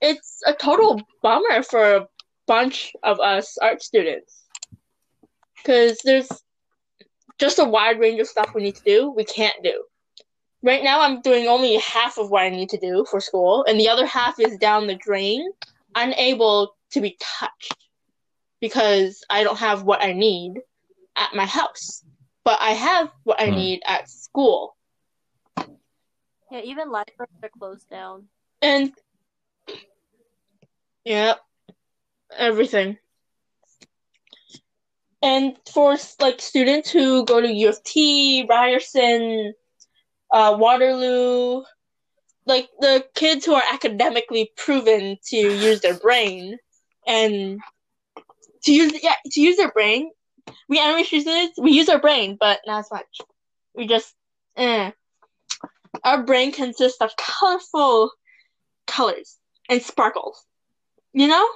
it's 0.00 0.40
a 0.46 0.52
total 0.52 1.06
bummer 1.22 1.62
for 1.62 1.94
a 1.96 2.06
bunch 2.46 2.92
of 3.02 3.20
us 3.20 3.56
art 3.60 3.82
students 3.82 4.46
because 5.62 5.98
there's 6.04 6.28
just 7.38 7.58
a 7.58 7.64
wide 7.64 7.98
range 8.00 8.20
of 8.20 8.26
stuff 8.26 8.50
we 8.54 8.62
need 8.62 8.76
to 8.76 8.82
do. 8.84 9.10
We 9.16 9.24
can't 9.24 9.62
do. 9.62 9.84
Right 10.62 10.82
now, 10.82 11.00
I'm 11.00 11.20
doing 11.20 11.46
only 11.46 11.76
half 11.76 12.18
of 12.18 12.30
what 12.30 12.42
I 12.42 12.48
need 12.50 12.70
to 12.70 12.78
do 12.78 13.04
for 13.10 13.20
school, 13.20 13.64
and 13.68 13.78
the 13.78 13.88
other 13.88 14.06
half 14.06 14.38
is 14.40 14.56
down 14.58 14.86
the 14.86 14.94
drain, 14.96 15.46
unable 15.94 16.74
to 16.92 17.00
be 17.00 17.16
touched 17.20 17.88
because 18.60 19.24
I 19.30 19.42
don't 19.44 19.58
have 19.58 19.82
what 19.84 20.02
I 20.02 20.12
need 20.12 20.54
at 21.16 21.34
my 21.34 21.46
house. 21.46 22.04
But 22.44 22.58
I 22.60 22.70
have 22.72 23.10
what 23.24 23.40
I 23.40 23.50
Hmm. 23.50 23.54
need 23.54 23.82
at 23.86 24.08
school. 24.08 24.76
Yeah, 26.50 26.60
even 26.60 26.90
libraries 26.90 27.28
are 27.42 27.48
closed 27.50 27.88
down. 27.88 28.28
And 28.62 28.92
yeah, 31.08 31.34
everything. 32.36 32.98
And 35.22 35.56
for 35.72 35.96
like 36.20 36.38
students 36.38 36.90
who 36.90 37.24
go 37.24 37.40
to 37.40 37.50
U 37.50 37.70
of 37.70 37.82
T, 37.82 38.46
Ryerson, 38.48 39.54
uh, 40.30 40.54
Waterloo, 40.58 41.64
like 42.44 42.68
the 42.80 43.06
kids 43.14 43.46
who 43.46 43.54
are 43.54 43.62
academically 43.72 44.52
proven 44.54 45.16
to 45.28 45.36
use 45.36 45.80
their 45.80 45.98
brain 45.98 46.58
and 47.06 47.58
to 48.64 48.72
use 48.72 48.92
yeah 49.02 49.14
to 49.32 49.40
use 49.40 49.56
their 49.56 49.72
brain, 49.72 50.10
we 50.68 50.78
animation 50.78 51.22
students 51.22 51.58
we 51.58 51.72
use 51.72 51.88
our 51.88 52.00
brain, 52.00 52.36
but 52.38 52.60
not 52.66 52.80
as 52.80 52.90
much. 52.92 53.18
We 53.74 53.86
just 53.86 54.14
eh. 54.58 54.90
Our 56.04 56.22
brain 56.24 56.52
consists 56.52 57.00
of 57.00 57.16
colorful 57.16 58.10
colors 58.86 59.38
and 59.70 59.80
sparkles. 59.80 60.44
You 61.12 61.28
know? 61.28 61.48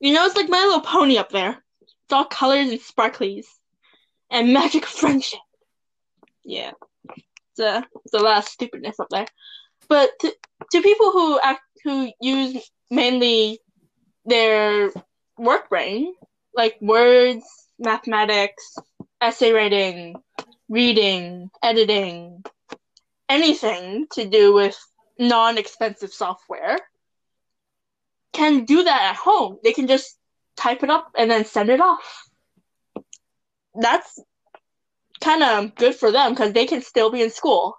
You 0.00 0.12
know, 0.12 0.26
it's 0.26 0.36
like 0.36 0.48
My 0.48 0.58
Little 0.58 0.80
Pony 0.80 1.18
up 1.18 1.30
there. 1.30 1.62
It's 1.80 2.12
all 2.12 2.24
colors 2.24 2.70
and 2.70 2.80
sparklies. 2.80 3.46
And 4.30 4.52
magic 4.52 4.86
friendship. 4.86 5.40
Yeah. 6.44 6.72
It's 7.08 7.60
a, 7.60 7.86
it's 8.04 8.14
a 8.14 8.18
lot 8.18 8.38
of 8.38 8.48
stupidness 8.48 8.98
up 8.98 9.08
there. 9.10 9.26
But 9.88 10.10
to, 10.20 10.34
to 10.72 10.82
people 10.82 11.12
who 11.12 11.38
act, 11.40 11.62
who 11.84 12.10
use 12.20 12.70
mainly 12.90 13.60
their 14.24 14.90
work 15.36 15.68
brain, 15.68 16.14
like 16.54 16.76
words, 16.80 17.44
mathematics, 17.78 18.76
essay 19.20 19.52
writing, 19.52 20.16
reading, 20.68 21.50
editing, 21.62 22.42
anything 23.28 24.06
to 24.12 24.26
do 24.26 24.54
with 24.54 24.78
non-expensive 25.18 26.12
software 26.12 26.78
can 28.32 28.64
do 28.64 28.84
that 28.84 29.02
at 29.10 29.16
home. 29.16 29.58
They 29.62 29.72
can 29.72 29.86
just 29.86 30.18
type 30.56 30.82
it 30.82 30.90
up 30.90 31.10
and 31.16 31.30
then 31.30 31.44
send 31.44 31.70
it 31.70 31.80
off. 31.80 32.24
That's 33.74 34.18
kind 35.20 35.42
of 35.42 35.74
good 35.76 35.94
for 35.94 36.10
them 36.10 36.32
because 36.32 36.52
they 36.52 36.66
can 36.66 36.82
still 36.82 37.10
be 37.10 37.22
in 37.22 37.30
school 37.30 37.76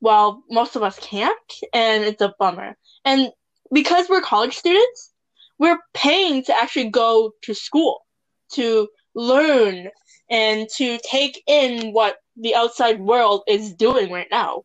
while 0.00 0.44
most 0.50 0.76
of 0.76 0.82
us 0.82 0.98
can't, 0.98 1.52
and 1.72 2.04
it's 2.04 2.20
a 2.20 2.34
bummer. 2.38 2.76
And 3.04 3.30
because 3.72 4.08
we're 4.08 4.20
college 4.20 4.56
students, 4.56 5.12
we're 5.58 5.78
paying 5.94 6.44
to 6.44 6.54
actually 6.54 6.90
go 6.90 7.32
to 7.42 7.54
school 7.54 8.04
to 8.52 8.88
learn 9.14 9.88
and 10.30 10.68
to 10.76 10.98
take 11.10 11.42
in 11.46 11.92
what 11.92 12.16
the 12.36 12.54
outside 12.54 13.00
world 13.00 13.42
is 13.48 13.72
doing 13.74 14.10
right 14.10 14.28
now. 14.30 14.64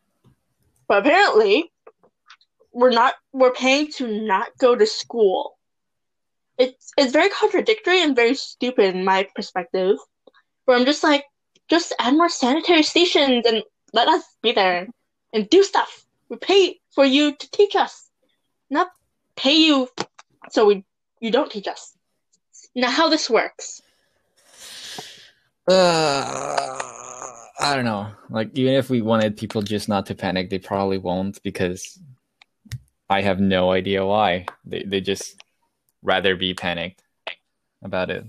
But 0.88 1.06
apparently, 1.06 1.72
we're 2.72 2.92
not 2.92 3.14
we're 3.34 3.54
paying 3.54 3.92
to 3.94 4.08
not 4.08 4.50
go 4.60 4.76
to 4.76 4.86
school. 4.86 5.58
It's 6.58 6.92
it's 6.98 7.12
very 7.12 7.30
contradictory 7.30 8.02
and 8.02 8.16
very 8.16 8.36
stupid 8.36 8.96
in 8.96 9.04
my 9.06 9.28
perspective. 9.36 9.98
Where 10.66 10.78
I'm 10.78 10.86
just 10.86 11.04
like, 11.04 11.26
just 11.68 11.94
add 12.00 12.16
more 12.16 12.30
sanitary 12.30 12.84
stations 12.84 13.46
and 13.46 13.64
let 13.94 14.08
us 14.08 14.24
be 14.42 14.52
there 14.52 14.88
and 15.34 15.50
do 15.50 15.64
stuff. 15.64 16.06
We 16.30 16.38
pay 16.38 16.80
for 16.92 17.06
you 17.06 17.36
to 17.36 17.52
teach 17.52 17.76
us, 17.76 18.10
not 18.70 18.90
pay 19.36 19.56
you 19.56 19.90
so 20.50 20.66
we 20.68 20.84
you 21.20 21.32
don't 21.32 21.52
teach 21.52 21.68
us. 21.68 21.96
Now 22.76 22.90
how 22.90 23.10
this 23.10 23.30
works. 23.30 23.82
Uh, 25.68 26.80
I 27.60 27.76
don't 27.76 27.86
know. 27.86 28.08
Like, 28.30 28.58
even 28.58 28.74
if 28.74 28.90
we 28.90 29.02
wanted 29.02 29.38
people 29.38 29.62
just 29.62 29.88
not 29.88 30.06
to 30.08 30.16
panic, 30.16 30.50
they 30.50 30.60
probably 30.60 30.98
won't 30.98 31.42
because 31.44 32.00
I 33.10 33.22
have 33.22 33.40
no 33.40 33.72
idea 33.72 34.06
why. 34.06 34.46
They 34.66 34.84
they 34.84 35.02
just 35.02 35.42
rather 36.02 36.36
be 36.36 36.54
panicked 36.54 37.02
about 37.84 38.10
it. 38.10 38.26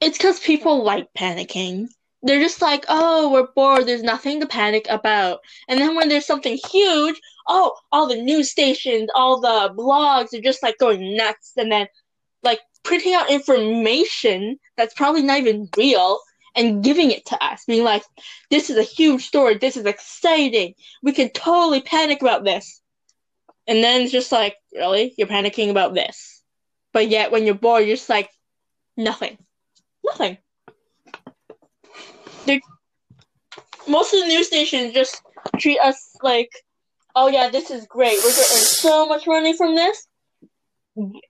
It's 0.00 0.18
because 0.18 0.40
people 0.40 0.82
like 0.82 1.12
panicking. 1.14 1.88
They're 2.22 2.40
just 2.40 2.62
like, 2.62 2.84
oh, 2.88 3.30
we're 3.30 3.46
bored. 3.54 3.86
There's 3.86 4.02
nothing 4.02 4.40
to 4.40 4.46
panic 4.46 4.86
about. 4.88 5.40
And 5.68 5.80
then 5.80 5.94
when 5.94 6.08
there's 6.08 6.26
something 6.26 6.58
huge, 6.70 7.20
oh, 7.46 7.74
all 7.92 8.08
the 8.08 8.20
news 8.20 8.50
stations, 8.50 9.08
all 9.14 9.40
the 9.40 9.72
blogs 9.74 10.34
are 10.34 10.42
just 10.42 10.62
like 10.62 10.78
going 10.78 11.16
nuts. 11.16 11.52
And 11.56 11.70
then 11.70 11.86
like 12.42 12.60
printing 12.82 13.14
out 13.14 13.30
information 13.30 14.58
that's 14.76 14.94
probably 14.94 15.22
not 15.22 15.38
even 15.38 15.68
real 15.76 16.18
and 16.56 16.82
giving 16.82 17.10
it 17.10 17.26
to 17.26 17.44
us, 17.44 17.64
being 17.66 17.84
like, 17.84 18.02
this 18.50 18.70
is 18.70 18.78
a 18.78 18.82
huge 18.82 19.26
story. 19.26 19.58
This 19.58 19.76
is 19.76 19.84
exciting. 19.84 20.74
We 21.02 21.12
can 21.12 21.28
totally 21.28 21.82
panic 21.82 22.22
about 22.22 22.44
this. 22.44 22.80
And 23.66 23.84
then 23.84 24.02
it's 24.02 24.12
just 24.12 24.32
like, 24.32 24.56
really? 24.72 25.14
You're 25.18 25.28
panicking 25.28 25.70
about 25.70 25.94
this. 25.94 26.42
But 26.92 27.08
yet 27.08 27.30
when 27.30 27.44
you're 27.44 27.54
bored, 27.54 27.86
you're 27.86 27.96
just 27.96 28.08
like, 28.08 28.30
nothing. 28.96 29.36
Nothing. 30.04 30.38
They, 32.46 32.60
most 33.86 34.14
of 34.14 34.20
the 34.20 34.26
news 34.26 34.46
stations 34.46 34.94
just 34.94 35.20
treat 35.58 35.78
us 35.78 36.16
like, 36.22 36.50
oh 37.14 37.28
yeah, 37.28 37.50
this 37.50 37.70
is 37.70 37.86
great. 37.86 38.16
We're 38.22 38.30
earn 38.30 38.32
so 38.32 39.06
much 39.06 39.26
money 39.26 39.54
from 39.56 39.74
this. 39.74 40.06
And 40.96 41.20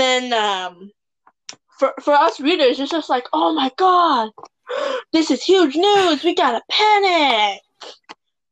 then 0.00 0.32
um, 0.32 0.90
for 1.82 1.92
for 2.00 2.14
us 2.14 2.38
readers, 2.38 2.78
it's 2.78 2.92
just 2.92 3.08
like, 3.10 3.26
oh 3.32 3.52
my 3.52 3.68
god, 3.76 4.30
this 5.12 5.32
is 5.32 5.42
huge 5.42 5.74
news. 5.74 6.22
We 6.22 6.32
gotta 6.32 6.62
panic. 6.70 7.60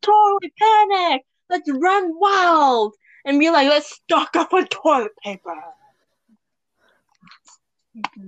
Totally 0.03 0.53
panic. 0.59 1.23
Let's 1.49 1.71
run 1.71 2.19
wild 2.19 2.95
and 3.25 3.39
be 3.39 3.51
like, 3.51 3.69
let's 3.69 3.95
stock 3.95 4.35
up 4.35 4.53
on 4.53 4.67
toilet 4.67 5.13
paper. 5.23 5.55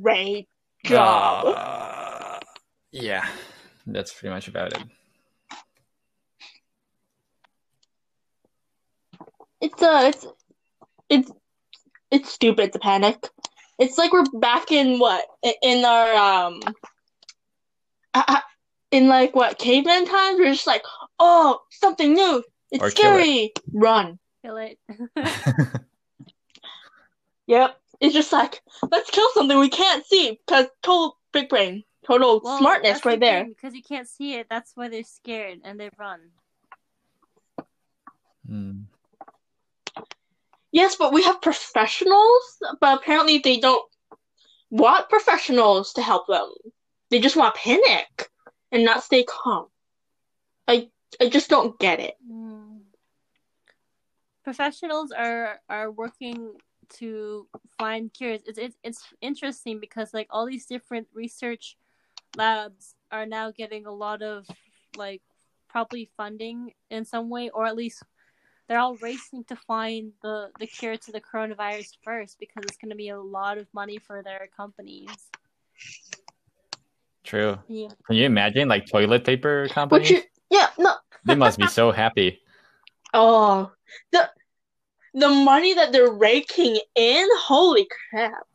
Great 0.01 0.49
job. 0.85 1.47
Uh, 1.57 2.38
yeah, 2.93 3.27
that's 3.85 4.12
pretty 4.12 4.33
much 4.33 4.47
about 4.47 4.73
it. 4.73 4.85
It's 9.61 9.83
uh, 9.83 10.03
it's 10.05 10.27
it's 11.09 11.33
it's 12.12 12.31
stupid 12.31 12.73
to 12.75 12.79
panic. 12.79 13.29
It's 13.83 13.99
like 13.99 14.12
we're 14.12 14.25
back 14.35 14.71
in 14.71 14.99
what 14.99 15.25
in 15.62 15.85
our 15.85 16.14
um, 16.14 16.61
uh, 18.14 18.23
uh, 18.29 18.40
in 18.90 19.09
like 19.09 19.35
what 19.35 19.59
caveman 19.59 20.07
times. 20.07 20.38
We're 20.38 20.53
just 20.53 20.66
like, 20.66 20.83
oh, 21.18 21.61
something 21.71 22.14
new. 22.14 22.42
It's 22.71 22.83
Or 22.83 22.90
kill 22.90 23.16
it. 23.16 23.25
scary. 23.25 23.53
Run. 23.73 24.18
Kill 24.45 24.57
it. 24.57 24.79
Yep. 27.49 27.77
It's 28.01 28.14
just 28.14 28.33
like 28.33 28.62
let's 28.90 29.11
kill 29.11 29.29
something 29.35 29.59
we 29.59 29.68
can't 29.68 30.05
see 30.07 30.38
because 30.47 30.66
total 30.83 31.18
big 31.33 31.49
brain, 31.49 31.85
total 32.07 32.40
Well, 32.42 32.59
smartness 32.59 32.92
that's 32.92 33.03
the 33.03 33.09
right 33.11 33.21
there. 33.21 33.45
Because 33.45 33.75
you 33.75 33.83
can't 33.83 34.09
see 34.09 34.35
it, 34.35 34.47
that's 34.49 34.73
why 34.75 34.88
they're 34.88 35.03
scared 35.05 35.59
and 35.64 35.79
they 35.79 35.90
run. 35.99 36.21
Hmm. 38.47 38.81
Yes, 40.73 40.97
but 40.97 41.13
we 41.13 41.23
have 41.23 41.43
professionals, 41.43 42.59
but 42.81 42.99
apparently 42.99 43.39
they 43.39 43.59
don't 43.61 43.85
want 44.71 45.11
professionals 45.11 45.93
to 45.93 46.03
help 46.03 46.27
them. 46.27 46.51
They 47.11 47.21
just 47.21 47.37
want 47.37 47.55
panic 47.55 48.31
and 48.73 48.85
not 48.85 49.05
stay 49.05 49.25
calm. 49.25 49.67
I 50.67 50.89
I 51.21 51.29
just 51.29 51.51
don't 51.51 51.79
get 51.79 52.01
it. 52.01 52.15
Mm. 52.29 52.81
Professionals 54.45 55.13
are 55.13 55.61
are 55.69 55.91
working 55.91 56.55
to 56.95 57.47
find 57.79 58.13
cures. 58.13 58.41
It's, 58.47 58.59
it's 58.59 58.77
it's 58.83 59.05
interesting 59.21 59.79
because 59.79 60.15
like 60.15 60.29
all 60.31 60.47
these 60.47 60.67
different 60.67 61.07
research 61.13 61.77
labs 62.35 62.95
are 63.11 63.27
now 63.27 63.51
getting 63.51 63.85
a 63.85 63.93
lot 63.93 64.23
of 64.23 64.47
like 64.97 65.21
probably 65.69 66.09
funding 66.17 66.73
in 66.91 67.05
some 67.05 67.29
way, 67.29 67.51
or 67.51 67.67
at 67.67 67.77
least 67.77 68.03
they're 68.68 68.79
all 68.79 68.96
racing 68.96 69.44
to 69.44 69.57
find 69.57 70.12
the, 70.22 70.51
the 70.59 70.66
cure 70.66 70.96
to 70.96 71.12
the 71.12 71.20
coronavirus 71.20 71.88
first 72.05 72.38
because 72.38 72.64
it's 72.64 72.77
going 72.77 72.90
to 72.90 72.96
be 72.96 73.11
a 73.11 73.20
lot 73.20 73.59
of 73.59 73.66
money 73.75 73.98
for 73.98 74.22
their 74.22 74.48
companies. 74.57 75.11
True. 77.25 77.59
Yeah. 77.68 77.88
Can 78.07 78.16
you 78.16 78.27
imagine 78.27 78.68
like 78.68 78.87
toilet 78.87 79.25
paper 79.25 79.68
companies? 79.68 80.11
You, 80.11 80.22
yeah, 80.51 80.68
no. 80.79 80.94
they 81.25 81.35
must 81.35 81.59
be 81.59 81.66
so 81.66 81.92
happy. 81.92 82.40
Oh, 83.14 83.70
the 84.11 84.31
the 85.12 85.29
money 85.29 85.75
that 85.75 85.92
they're 85.92 86.11
raking 86.11 86.81
in, 86.94 87.29
holy 87.37 87.87
crap. 88.11 88.46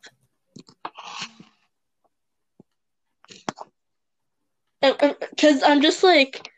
Because 4.82 5.62
I'm 5.62 5.80
just 5.80 6.04
like, 6.04 6.52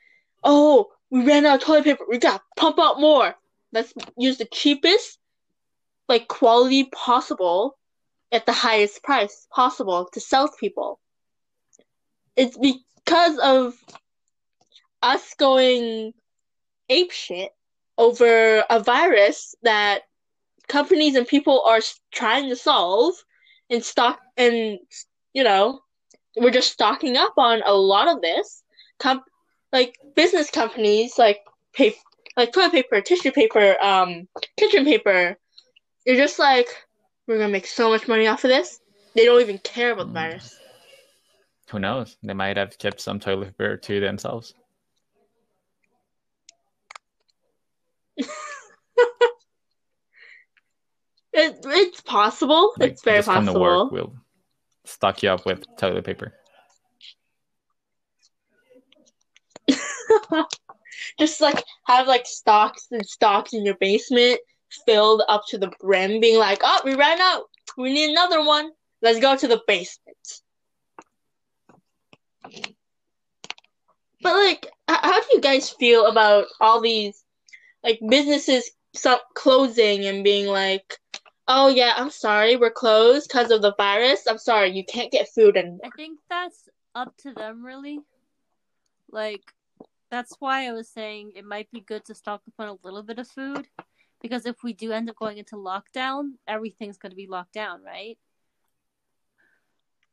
oh, 0.45 0.91
we 1.09 1.25
ran 1.25 1.45
out 1.45 1.61
of 1.61 1.65
toilet 1.65 1.83
paper. 1.83 2.05
We 2.07 2.17
got 2.17 2.37
to 2.37 2.43
pump 2.55 2.79
out 2.79 2.99
more. 2.99 3.35
Let's 3.71 3.93
use 4.17 4.37
the 4.37 4.45
cheapest, 4.45 5.19
like 6.07 6.27
quality 6.27 6.85
possible, 6.85 7.77
at 8.31 8.45
the 8.45 8.53
highest 8.53 9.03
price 9.03 9.47
possible 9.51 10.09
to 10.13 10.19
sell 10.19 10.47
to 10.47 10.55
people. 10.59 10.99
It's 12.35 12.57
because 12.57 13.37
of 13.39 13.75
us 15.01 15.33
going 15.37 16.13
ape 16.89 17.11
shit 17.11 17.51
over 17.97 18.63
a 18.69 18.79
virus 18.79 19.55
that 19.63 20.03
companies 20.67 21.15
and 21.15 21.27
people 21.27 21.63
are 21.65 21.79
trying 22.11 22.49
to 22.49 22.55
solve 22.55 23.15
and 23.69 23.83
stock 23.83 24.19
and 24.37 24.79
you 25.33 25.43
know 25.43 25.81
we're 26.37 26.51
just 26.51 26.71
stocking 26.71 27.17
up 27.17 27.33
on 27.37 27.61
a 27.65 27.73
lot 27.73 28.07
of 28.07 28.21
this 28.21 28.63
Com- 28.99 29.23
like 29.71 29.97
business 30.15 30.49
companies 30.49 31.17
like 31.17 31.39
pay 31.73 31.95
like 32.37 32.51
toilet 32.51 32.71
paper 32.71 33.01
tissue 33.01 33.31
paper 33.31 33.75
um 33.81 34.27
kitchen 34.57 34.85
paper 34.85 35.37
you're 36.05 36.15
just 36.15 36.39
like 36.39 36.67
we're 37.27 37.37
gonna 37.37 37.51
make 37.51 37.67
so 37.67 37.89
much 37.89 38.07
money 38.07 38.27
off 38.27 38.43
of 38.43 38.49
this 38.49 38.79
they 39.15 39.25
don't 39.25 39.41
even 39.41 39.57
care 39.59 39.91
about 39.91 40.07
the 40.07 40.11
Mm. 40.11 40.13
virus 40.13 40.59
Who 41.69 41.79
knows? 41.79 42.17
They 42.23 42.33
might 42.33 42.57
have 42.57 42.77
kept 42.79 42.99
some 42.99 43.19
toilet 43.19 43.55
paper 43.57 43.77
to 43.77 43.99
themselves. 43.99 44.55
it, 48.17 48.27
it's 51.33 52.01
possible 52.01 52.73
Like, 52.79 52.91
it's 52.91 53.03
very 53.03 53.19
just 53.19 53.29
come 53.29 53.45
to 53.45 53.53
work, 53.53 53.91
possible 53.91 53.93
we'll 53.93 54.15
stock 54.85 55.21
you 55.21 55.29
up 55.29 55.45
with 55.45 55.63
toilet 55.77 56.05
paper. 56.05 56.33
Just 61.19 61.41
like 61.41 61.63
have 61.85 62.07
like 62.07 62.25
stocks 62.25 62.87
and 62.91 63.05
stocks 63.05 63.53
in 63.53 63.65
your 63.65 63.75
basement 63.75 64.39
filled 64.85 65.23
up 65.27 65.43
to 65.49 65.57
the 65.57 65.71
brim, 65.79 66.19
being 66.19 66.37
like, 66.37 66.59
"Oh, 66.63 66.81
we 66.85 66.95
ran 66.95 67.19
out. 67.19 67.45
We 67.77 67.93
need 67.93 68.11
another 68.11 68.43
one. 68.43 68.71
Let's 69.01 69.19
go 69.19 69.35
to 69.35 69.47
the 69.47 69.61
basement." 69.67 70.41
But 74.21 74.33
like, 74.33 74.67
how 74.87 75.21
do 75.21 75.27
you 75.33 75.41
guys 75.41 75.69
feel 75.69 76.05
about 76.05 76.47
all 76.59 76.81
these 76.81 77.23
like 77.83 77.99
businesses 78.09 78.69
so- 78.93 79.19
closing 79.33 80.05
and 80.05 80.23
being 80.23 80.47
like, 80.47 80.97
"Oh 81.47 81.67
yeah, 81.69 81.93
I'm 81.95 82.09
sorry, 82.09 82.55
we're 82.55 82.71
closed 82.71 83.29
because 83.29 83.51
of 83.51 83.61
the 83.61 83.73
virus. 83.75 84.27
I'm 84.27 84.37
sorry, 84.37 84.71
you 84.71 84.83
can't 84.85 85.11
get 85.11 85.29
food 85.33 85.55
anymore." 85.57 85.79
I 85.85 85.89
think 85.95 86.19
that's 86.29 86.67
up 86.95 87.15
to 87.19 87.33
them, 87.33 87.63
really. 87.65 87.99
Like, 89.11 89.43
that's 90.09 90.35
why 90.39 90.67
I 90.67 90.73
was 90.73 90.89
saying 90.89 91.33
it 91.35 91.45
might 91.45 91.69
be 91.71 91.81
good 91.81 92.05
to 92.05 92.15
stock 92.15 92.41
up 92.47 92.53
on 92.59 92.67
a 92.67 92.77
little 92.83 93.03
bit 93.03 93.19
of 93.19 93.27
food. 93.27 93.67
Because 94.21 94.45
if 94.45 94.63
we 94.63 94.73
do 94.73 94.91
end 94.91 95.09
up 95.09 95.15
going 95.15 95.37
into 95.37 95.55
lockdown, 95.55 96.31
everything's 96.47 96.97
going 96.97 97.11
to 97.11 97.15
be 97.15 97.27
locked 97.27 97.53
down, 97.53 97.81
right? 97.83 98.17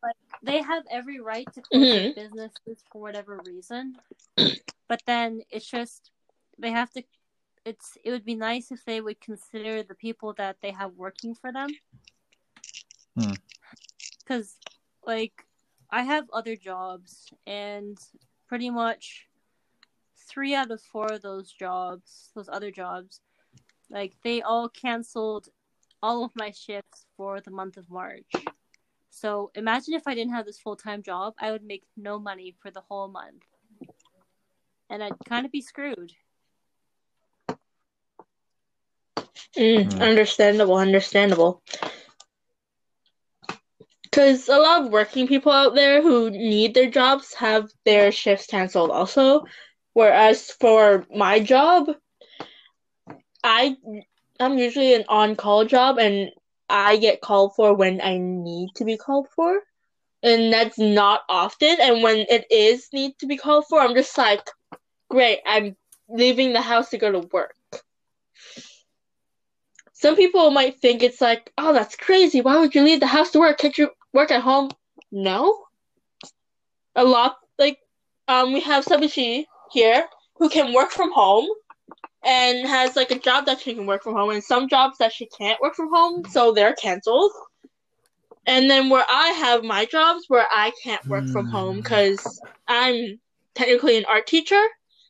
Like, 0.03 0.15
they 0.43 0.63
have 0.63 0.85
every 0.91 1.21
right 1.21 1.47
to 1.55 1.61
close 1.61 1.89
their 1.89 2.15
businesses 2.15 2.85
for 2.93 3.01
whatever 3.01 3.41
reason. 3.45 3.97
but 4.89 5.03
then 5.07 5.41
it's 5.51 5.69
just, 5.69 6.13
they 6.59 6.71
have 6.71 6.91
to, 6.93 7.03
it's, 7.65 7.99
it 8.05 8.13
would 8.13 8.25
be 8.25 8.37
nice 8.37 8.71
if 8.71 8.85
they 8.85 9.01
would 9.01 9.21
consider 9.21 9.83
the 9.83 9.97
people 9.97 10.33
that 10.35 10.59
they 10.63 10.71
have 10.71 10.93
working 10.93 11.35
for 11.35 11.51
them. 11.51 11.71
Hmm. 13.19 13.33
Because, 14.21 14.55
like, 15.05 15.45
I 15.91 16.03
have 16.03 16.27
other 16.33 16.55
jobs, 16.55 17.29
and 17.47 17.99
pretty 18.49 18.71
much 18.71 19.27
three 20.27 20.55
out 20.55 20.71
of 20.71 20.81
four 20.83 21.13
of 21.13 21.23
those 21.23 21.53
jobs, 21.53 22.31
those 22.35 22.49
other 22.49 22.71
jobs, 22.71 23.21
like 23.91 24.15
they 24.23 24.43
all 24.43 24.69
canceled 24.69 25.49
all 26.03 26.25
of 26.25 26.33
my 26.35 26.51
shifts 26.51 27.07
for 27.17 27.41
the 27.41 27.51
month 27.51 27.77
of 27.77 27.91
March. 27.91 28.31
So 29.11 29.51
imagine 29.55 29.95
if 29.95 30.07
I 30.07 30.15
didn't 30.15 30.35
have 30.35 30.45
this 30.45 30.59
full 30.59 30.77
time 30.77 31.03
job, 31.03 31.35
I 31.39 31.51
would 31.51 31.65
make 31.65 31.85
no 31.97 32.19
money 32.19 32.55
for 32.61 32.71
the 32.71 32.83
whole 32.83 33.09
month. 33.09 33.45
And 34.91 35.03
I'd 35.03 35.15
kind 35.27 35.47
of 35.47 35.53
be 35.53 35.63
screwed. 35.63 36.13
Mm, 39.57 39.91
Hmm. 39.93 40.03
Understandable, 40.03 40.77
understandable. 40.77 41.63
Because 44.03 44.49
a 44.49 44.59
lot 44.59 44.83
of 44.83 44.93
working 44.93 45.27
people 45.27 45.53
out 45.53 45.75
there 45.75 46.01
who 46.03 46.31
need 46.31 46.75
their 46.75 46.91
jobs 46.91 47.35
have 47.35 47.71
their 47.85 48.13
shifts 48.13 48.47
canceled 48.47 48.91
also. 48.91 49.45
Whereas 49.97 50.51
for 50.51 51.07
my 51.11 51.41
job, 51.41 51.89
I 53.43 53.79
I'm 54.39 54.59
usually 54.59 54.93
an 54.93 55.07
on-call 55.09 55.65
job 55.65 55.97
and 55.99 56.33
I 56.69 56.99
get 56.99 57.23
called 57.23 57.55
for 57.57 57.73
when 57.73 58.03
I 58.03 58.19
need 58.19 58.75
to 58.75 58.85
be 58.85 58.99
called 58.99 59.29
for. 59.35 59.59
And 60.23 60.53
that's 60.53 60.79
not 60.79 61.23
often. 61.31 61.79
And 61.81 62.03
when 62.03 62.27
it 62.29 62.45
is 62.51 62.89
need 62.93 63.17
to 63.21 63.27
be 63.27 63.39
called 63.39 63.65
for, 63.71 63.81
I'm 63.81 63.95
just 63.95 64.19
like, 64.19 64.47
great, 65.09 65.39
I'm 65.47 65.75
leaving 66.11 66.53
the 66.53 66.61
house 66.61 66.91
to 66.91 66.99
go 66.99 67.11
to 67.13 67.27
work. 67.33 67.57
Some 69.95 70.15
people 70.15 70.51
might 70.51 70.79
think 70.79 71.03
it's 71.03 71.23
like, 71.23 71.51
oh, 71.57 71.73
that's 71.73 71.97
crazy. 71.97 72.43
Why 72.43 72.59
would 72.59 72.75
you 72.75 72.83
leave 72.83 73.01
the 73.01 73.07
house 73.07 73.31
to 73.31 73.39
work? 73.39 73.57
Can't 73.57 73.79
you 73.79 73.89
work 74.13 74.31
at 74.31 74.43
home? 74.43 74.73
No. 75.11 75.65
A 76.95 77.03
lot, 77.03 77.39
like, 77.59 77.79
um, 78.29 78.53
we 78.53 78.61
have 78.61 78.85
Sabishi 78.85 79.47
here 79.71 80.07
who 80.37 80.49
can 80.49 80.73
work 80.73 80.91
from 80.91 81.13
home 81.13 81.47
and 82.25 82.67
has 82.67 82.97
like 82.97 83.11
a 83.11 83.19
job 83.19 83.47
that 83.47 83.61
she 83.61 83.75
can 83.75 83.87
work 83.87 84.03
from 84.03 84.15
home, 84.15 84.31
and 84.31 84.43
some 84.43 84.69
jobs 84.69 84.99
that 84.99 85.13
she 85.13 85.27
can't 85.27 85.61
work 85.61 85.75
from 85.75 85.89
home, 85.93 86.25
so 86.29 86.53
they're 86.53 86.75
canceled. 86.75 87.31
And 88.47 88.71
then 88.71 88.91
where 88.91 89.05
I 89.09 89.29
have 89.29 89.63
my 89.63 89.85
jobs 89.85 90.25
where 90.29 90.47
I 90.51 90.73
can't 90.83 91.05
work 91.07 91.29
from 91.29 91.47
home 91.47 91.77
hmm. 91.77 91.83
because 91.83 92.41
I'm 92.69 93.21
technically 93.55 93.97
an 93.97 94.05
art 94.07 94.27
teacher, 94.27 94.63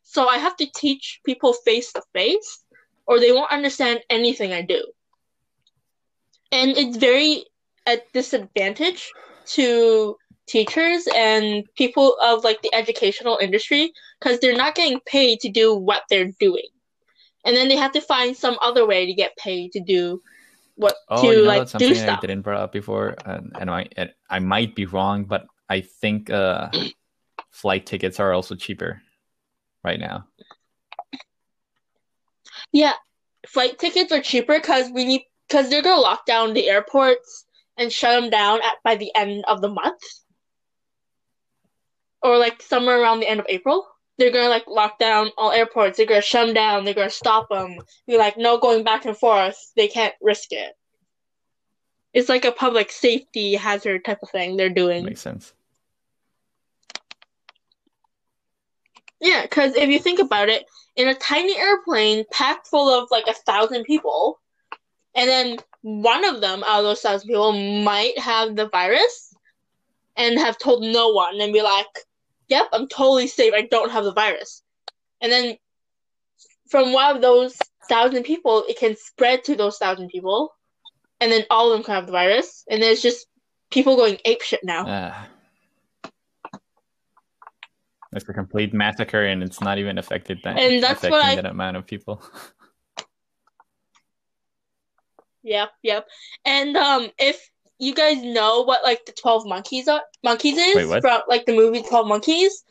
so 0.03 0.29
I 0.29 0.39
have 0.39 0.57
to 0.57 0.67
teach 0.75 1.21
people 1.25 1.53
face 1.53 1.93
to 1.93 2.03
face 2.13 2.65
or 3.07 3.21
they 3.21 3.33
won't 3.33 3.51
understand 3.51 4.01
anything 4.11 4.53
I 4.53 4.63
do. 4.63 4.85
And 6.53 6.71
it's 6.77 6.97
very 6.97 7.45
at 7.87 8.11
disadvantage 8.13 9.11
to 9.47 10.17
teachers 10.47 11.09
and 11.15 11.65
people 11.77 12.17
of 12.23 12.45
like 12.45 12.63
the 12.63 12.75
educational 12.75 13.39
industry 13.41 13.93
because 14.21 14.41
they're 14.41 14.57
not 14.57 14.75
getting 14.75 15.01
paid 15.07 15.41
to 15.41 15.49
do 15.51 15.75
what 15.75 16.03
they're 16.09 16.33
doing. 16.41 16.69
And 17.45 17.57
then 17.57 17.69
they 17.69 17.77
have 17.77 17.93
to 17.93 18.01
find 18.01 18.37
some 18.37 18.59
other 18.61 18.87
way 18.87 19.07
to 19.07 19.15
get 19.15 19.37
paid 19.37 19.73
to 19.73 19.81
do 19.81 20.21
what 20.75 20.97
Oh, 21.09 21.23
to 21.23 21.29
you 21.29 21.37
know, 21.37 21.49
like 21.49 21.61
that's 21.61 21.73
do 21.73 21.87
something 21.87 22.03
I 22.03 22.05
stuff. 22.05 22.21
didn't 22.21 22.43
brought 22.43 22.61
up 22.61 22.73
before, 22.73 23.17
and, 23.25 23.53
and 23.59 23.71
I 23.71 23.89
and 23.97 24.13
I 24.29 24.41
might 24.41 24.75
be 24.75 24.87
wrong, 24.87 25.25
but 25.25 25.47
I 25.69 25.81
think 25.81 26.31
uh, 26.31 26.71
flight 27.51 27.87
tickets 27.87 28.21
are 28.21 28.33
also 28.33 28.55
cheaper 28.55 29.01
right 29.85 29.99
now. 29.99 30.27
Yeah, 32.73 32.93
flight 33.47 33.79
tickets 33.79 34.13
are 34.13 34.21
cheaper 34.21 34.59
because 34.59 34.91
we 34.91 35.05
need 35.05 35.23
because 35.49 35.71
they're 35.71 35.83
gonna 35.83 36.01
lock 36.01 36.27
down 36.27 36.53
the 36.53 36.69
airports 36.69 37.47
and 37.79 37.93
shut 37.93 38.21
them 38.21 38.31
down 38.31 38.61
at 38.63 38.75
by 38.85 38.97
the 38.97 39.15
end 39.15 39.45
of 39.47 39.61
the 39.61 39.69
month, 39.69 40.03
or 42.23 42.37
like 42.39 42.61
somewhere 42.61 43.01
around 43.01 43.21
the 43.21 43.31
end 43.31 43.41
of 43.41 43.47
April. 43.49 43.87
They're 44.19 44.31
gonna 44.31 44.49
like 44.49 44.67
lock 44.67 44.99
down 44.99 45.31
all 45.37 45.53
airports. 45.53 45.97
They're 45.97 46.07
gonna 46.07 46.23
shut 46.23 46.47
them 46.47 46.55
down. 46.55 46.85
They're 46.85 46.95
gonna 46.95 47.11
stop 47.11 47.49
them. 47.51 47.79
Be 48.07 48.17
like, 48.17 48.37
no 48.37 48.59
going 48.59 48.83
back 48.83 49.05
and 49.05 49.17
forth. 49.17 49.73
They 49.77 49.89
can't 49.89 50.15
risk 50.23 50.53
it. 50.53 50.77
It's 52.15 52.31
like 52.31 52.47
a 52.47 52.53
public 52.53 52.91
safety 52.91 53.55
hazard 53.55 54.05
type 54.05 54.23
of 54.23 54.31
thing 54.31 54.57
they're 54.57 54.71
doing. 54.71 55.05
Makes 55.05 55.21
sense. 55.21 55.53
Yeah, 59.21 59.43
because 59.43 59.75
if 59.75 59.89
you 59.89 59.99
think 59.99 60.19
about 60.19 60.49
it, 60.49 60.65
in 60.97 61.09
a 61.09 61.15
tiny 61.15 61.59
airplane 61.59 62.25
packed 62.33 62.69
full 62.69 62.89
of 62.89 63.09
like 63.11 63.27
a 63.27 63.35
thousand 63.35 63.85
people, 63.85 64.41
and 65.15 65.29
then 65.29 65.59
one 65.83 66.25
of 66.25 66.41
them 66.41 66.65
out 66.65 66.81
of 66.81 66.85
those 66.85 67.01
thousand 67.01 67.29
people 67.29 67.53
might 67.83 68.19
have 68.19 68.57
the 68.57 68.69
virus 68.69 69.35
and 70.17 70.39
have 70.39 70.59
told 70.59 70.83
no 70.83 71.09
one 71.09 71.41
and 71.41 71.53
be 71.53 71.63
like, 71.63 71.87
yep, 72.49 72.67
I'm 72.73 72.89
totally 72.89 73.27
safe. 73.27 73.53
I 73.55 73.63
don't 73.63 73.91
have 73.91 74.05
the 74.05 74.13
virus. 74.13 74.63
And 75.21 75.31
then 75.33 75.57
from 76.71 76.93
one 76.93 77.15
of 77.17 77.23
those 77.23 77.57
thousand 77.89 78.25
people, 78.25 78.65
it 78.69 78.79
can 78.79 78.97
spread 78.97 79.45
to 79.45 79.57
those 79.57 79.79
thousand 79.79 80.09
people, 80.09 80.53
and 81.21 81.31
then 81.31 81.45
all 81.51 81.71
of 81.71 81.79
them 81.79 81.85
can 81.85 81.95
have 81.95 82.07
the 82.07 82.13
virus. 82.13 82.65
And 82.71 82.83
there's 82.83 83.03
just 83.03 83.27
people 83.71 83.97
going 83.97 84.17
apeshit 84.27 84.63
now. 84.63 84.87
Uh, 84.87 85.15
it's 88.13 88.29
a 88.29 88.33
complete 88.33 88.73
massacre, 88.73 89.25
and 89.25 89.43
it's 89.43 89.61
not 89.61 89.79
even 89.79 89.99
affected 89.99 90.39
that 90.45 90.59
And 90.59 90.83
that's 90.83 90.99
affecting 91.05 91.11
what 91.11 91.25
I- 91.25 91.37
that 91.37 91.47
amount 91.47 91.77
of 91.77 91.87
people. 91.87 92.23
Yep, 95.43 95.71
yep. 95.83 96.09
And 96.45 96.77
um, 96.77 97.09
if 97.19 97.49
you 97.79 97.95
guys 97.95 98.23
know 98.23 98.63
what 98.63 98.83
like 98.83 99.05
the 99.07 99.13
Twelve 99.13 99.47
Monkeys 99.47 99.89
are, 99.89 100.03
Monkeys 100.23 100.57
is 100.57 100.77
Wait, 100.77 100.87
what? 100.87 101.03
from 101.03 101.21
like 101.29 101.47
the 101.47 101.55
movie 101.57 101.83
Twelve 101.83 102.07
Monkeys, 102.07 102.65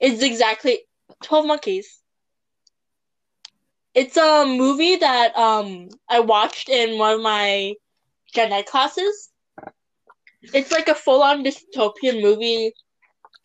It's 0.00 0.22
exactly 0.22 0.80
Twelve 1.22 1.46
Monkeys. 1.46 2.00
It's 3.94 4.16
a 4.16 4.44
movie 4.46 4.96
that 4.96 5.36
um 5.36 5.88
I 6.08 6.20
watched 6.20 6.68
in 6.68 6.98
one 6.98 7.14
of 7.14 7.20
my 7.20 7.74
gen 8.32 8.52
ed 8.52 8.66
classes. 8.66 9.30
It's 10.52 10.72
like 10.72 10.88
a 10.88 10.94
full 10.94 11.22
on 11.22 11.44
dystopian 11.44 12.20
movie 12.20 12.72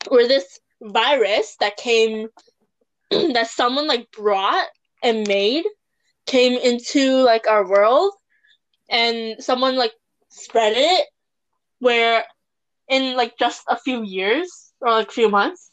where 0.09 0.27
this 0.27 0.59
virus 0.81 1.55
that 1.59 1.77
came 1.77 2.27
that 3.11 3.47
someone 3.47 3.87
like 3.87 4.11
brought 4.11 4.67
and 5.03 5.27
made 5.27 5.65
came 6.25 6.59
into 6.59 7.23
like 7.23 7.47
our 7.47 7.67
world 7.67 8.13
and 8.89 9.41
someone 9.41 9.75
like 9.75 9.93
spread 10.29 10.73
it 10.75 11.07
where 11.79 12.23
in 12.87 13.15
like 13.15 13.37
just 13.37 13.63
a 13.67 13.77
few 13.77 14.03
years 14.03 14.73
or 14.81 14.91
like 14.91 15.09
a 15.09 15.11
few 15.11 15.29
months 15.29 15.71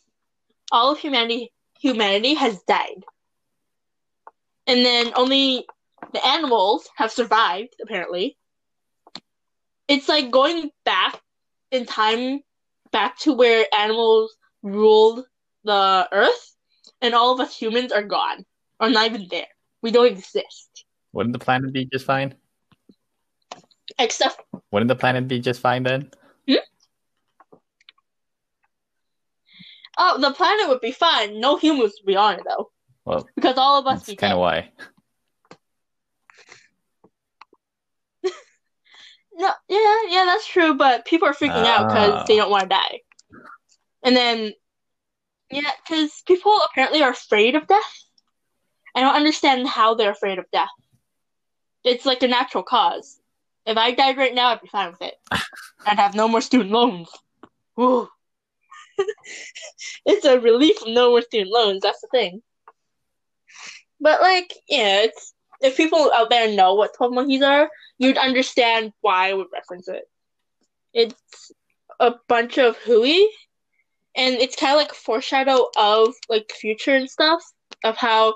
all 0.73 0.93
of 0.93 0.99
humanity 0.99 1.53
humanity 1.79 2.35
has 2.35 2.61
died. 2.63 3.05
And 4.67 4.85
then 4.85 5.13
only 5.15 5.67
the 6.13 6.27
animals 6.27 6.89
have 6.97 7.13
survived 7.13 7.75
apparently. 7.83 8.37
It's 9.89 10.09
like 10.09 10.31
going 10.31 10.71
back 10.85 11.21
in 11.71 11.87
time 11.87 12.41
back 12.91 13.19
to 13.21 13.33
where 13.33 13.67
animals 13.73 14.37
ruled 14.63 15.25
the 15.65 16.09
earth 16.11 16.57
and 17.01 17.15
all 17.15 17.33
of 17.33 17.41
us 17.41 17.57
humans 17.57 17.93
are 17.93 18.03
gone 18.03 18.45
or 18.81 18.91
not 18.91 19.07
even 19.07 19.29
there. 19.31 19.47
We 19.83 19.93
don't 19.93 20.07
exist. 20.07 20.85
Wouldn't 21.13 21.33
the 21.33 21.39
planet 21.39 21.73
be 21.73 21.85
just 21.85 22.05
fine? 22.05 22.35
Except 23.99 24.41
Wouldn't 24.71 24.89
the 24.89 24.97
planet 24.97 25.29
be 25.29 25.41
just 25.41 25.61
fine 25.61 25.83
then? 25.83 26.11
oh 29.99 30.21
the 30.21 30.31
planet 30.33 30.69
would 30.69 30.81
be 30.83 30.93
fine 30.93 31.41
no 31.41 31.57
humans 31.57 31.95
would 31.99 32.07
be 32.07 32.17
on 32.17 32.35
it 32.35 32.43
though 32.47 32.71
Well, 33.07 33.27
because 33.35 33.57
all 33.57 33.79
of 33.79 33.87
us 33.87 34.05
that's 34.05 34.19
kind 34.21 34.33
of 34.33 34.39
why. 34.41 34.71
No, 39.39 39.53
yeah, 39.69 39.99
yeah, 40.09 40.25
that's 40.25 40.47
true. 40.47 40.73
But 40.75 41.05
people 41.05 41.29
are 41.29 41.35
freaking 41.35 41.67
out 41.67 41.89
because 41.89 42.21
Ah. 42.23 42.25
they 42.27 42.37
don't 42.37 42.51
want 42.51 42.63
to 42.63 42.69
die. 42.71 43.01
And 44.03 44.17
then, 44.17 44.55
yeah, 45.51 45.71
because 45.87 46.23
people 46.27 46.59
apparently 46.71 47.03
are 47.03 47.11
afraid 47.11 47.55
of 47.55 47.67
death. 47.67 48.05
I 48.95 49.01
don't 49.03 49.15
understand 49.15 49.69
how 49.69 49.95
they're 49.95 50.13
afraid 50.13 50.39
of 50.39 50.47
death. 50.53 50.71
It's 51.85 52.07
like 52.07 52.23
a 52.23 52.29
natural 52.29 52.65
cause. 52.65 53.21
If 53.67 53.77
I 53.77 53.93
died 53.93 54.17
right 54.17 54.35
now, 54.35 54.51
I'd 54.51 54.62
be 54.62 54.69
fine 54.69 54.93
with 54.93 55.03
it. 55.03 55.14
I'd 55.85 55.99
have 55.99 56.14
no 56.14 56.29
more 56.29 56.41
student 56.41 56.71
loans. 56.71 57.09
It's 60.07 60.25
a 60.25 60.41
relief 60.41 60.81
of 60.83 60.89
no 60.89 61.11
more 61.11 61.21
student 61.21 61.51
loans. 61.51 61.83
That's 61.83 62.01
the 62.01 62.09
thing. 62.09 62.43
But 64.01 64.23
like, 64.23 64.55
yeah, 64.69 65.03
it's 65.03 65.35
if 65.61 65.77
people 65.77 66.11
out 66.14 66.31
there 66.31 66.55
know 66.55 66.75
what 66.75 66.95
Twelve 66.97 67.12
Monkeys 67.12 67.43
are, 67.43 67.69
you'd 67.99 68.19
understand 68.19 68.93
why 69.01 69.29
I 69.29 69.35
would 69.35 69.49
reference 69.53 69.89
it. 69.89 70.05
It's 70.95 71.53
a 72.01 72.14
bunch 72.29 72.59
of 72.59 72.77
hooey, 72.79 73.29
and 74.14 74.37
it's 74.37 74.57
kind 74.57 74.73
of 74.73 74.79
like 74.79 74.93
a 74.93 74.95
foreshadow 74.95 75.67
of 75.77 76.14
like 76.29 76.51
future 76.53 76.95
and 76.95 77.11
stuff 77.11 77.43
of 77.85 77.97
how 77.97 78.35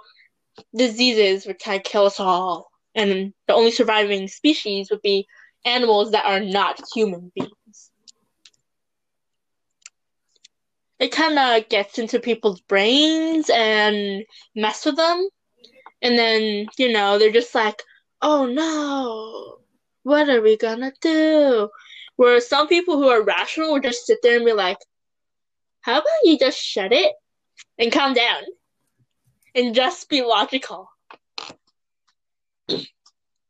diseases 0.77 1.47
would 1.47 1.59
kind 1.59 1.79
of 1.79 1.85
kill 1.85 2.07
us 2.07 2.21
all, 2.21 2.70
and 2.95 3.33
the 3.47 3.55
only 3.55 3.71
surviving 3.71 4.29
species 4.29 4.91
would 4.91 5.03
be 5.03 5.27
animals 5.65 6.13
that 6.13 6.25
are 6.25 6.41
not 6.41 6.81
human 6.95 7.31
beings. 7.35 7.91
It 10.99 11.13
kind 11.13 11.39
of 11.39 11.69
gets 11.69 11.99
into 11.99 12.21
people's 12.21 12.61
brains 12.61 13.51
and 13.51 14.25
mess 14.55 14.85
with 14.85 14.97
them, 14.97 15.29
and 16.03 16.19
then 16.19 16.67
you 16.79 16.93
know 16.93 17.19
they're 17.19 17.33
just 17.33 17.55
like, 17.55 17.83
"Oh 18.21 18.47
no, 18.47 19.61
what 20.03 20.29
are 20.29 20.43
we 20.43 20.57
gonna 20.57 20.93
do?" 21.01 21.71
Where 22.17 22.41
some 22.41 22.69
people 22.69 22.99
who 22.99 23.09
are 23.09 23.23
rational 23.23 23.73
will 23.73 23.81
just 23.81 24.05
sit 24.07 24.19
there 24.23 24.37
and 24.37 24.45
be 24.45 24.53
like, 24.53 24.79
"How 25.81 26.01
about 26.01 26.25
you 26.25 26.39
just 26.39 26.59
shut 26.59 26.93
it 26.93 27.15
and 27.79 27.91
calm 27.93 28.13
down 28.13 28.43
and 29.55 29.75
just 29.75 30.09
be 30.11 30.21
logical?" 30.23 30.91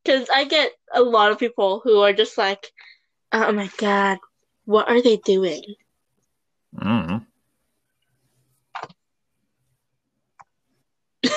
Because 0.05 0.29
I 0.33 0.45
get 0.45 0.73
a 0.95 1.03
lot 1.03 1.33
of 1.33 1.39
people 1.39 1.81
who 1.85 2.01
are 2.01 2.13
just 2.13 2.39
like, 2.39 2.73
"Oh 3.33 3.53
my 3.53 3.71
god, 3.77 4.19
what 4.65 4.89
are 4.89 5.03
they 5.03 5.17
doing?" 5.17 5.63
Mm. 6.75 7.27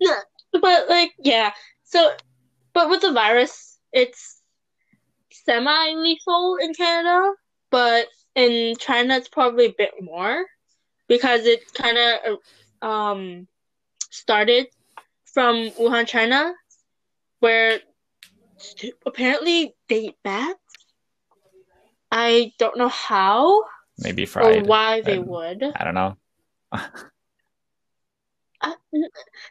No, 0.00 0.14
but 0.60 0.88
like, 0.88 1.12
yeah. 1.18 1.52
So, 1.84 2.10
but 2.72 2.90
with 2.90 3.00
the 3.00 3.12
virus, 3.12 3.78
it's 3.92 4.40
semi-lethal 5.30 6.56
in 6.60 6.74
Canada, 6.74 7.32
but 7.70 8.08
in 8.34 8.76
China, 8.78 9.16
it's 9.16 9.28
probably 9.28 9.66
a 9.66 9.74
bit 9.76 9.92
more 10.00 10.44
because 11.08 11.46
it 11.46 11.60
kind 11.74 11.98
of 11.98 12.38
um 12.82 13.46
started 14.10 14.66
from 15.32 15.70
Wuhan, 15.72 16.06
China, 16.06 16.54
where 17.44 17.78
apparently 19.04 19.74
they 19.90 20.06
eat 20.06 20.16
bats. 20.24 20.58
I 22.10 22.52
don't 22.58 22.78
know 22.78 22.88
how 22.88 23.64
Maybe 23.98 24.26
or 24.34 24.62
why 24.62 25.02
they 25.02 25.18
would. 25.18 25.62
I 25.62 25.84
don't 25.84 25.94
know. 25.94 26.16
Uh, 26.72 26.88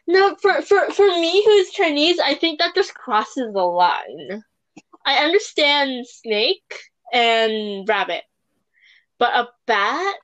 no, 0.08 0.34
for, 0.42 0.60
for 0.62 0.90
for 0.90 1.06
me 1.06 1.44
who's 1.44 1.70
Chinese, 1.70 2.18
I 2.18 2.34
think 2.34 2.58
that 2.58 2.74
just 2.74 2.94
crosses 2.94 3.52
the 3.52 3.62
line. 3.62 4.42
I 5.06 5.24
understand 5.24 6.04
snake 6.08 6.80
and 7.12 7.88
rabbit, 7.88 8.24
but 9.20 9.36
a 9.36 9.48
bat, 9.68 10.16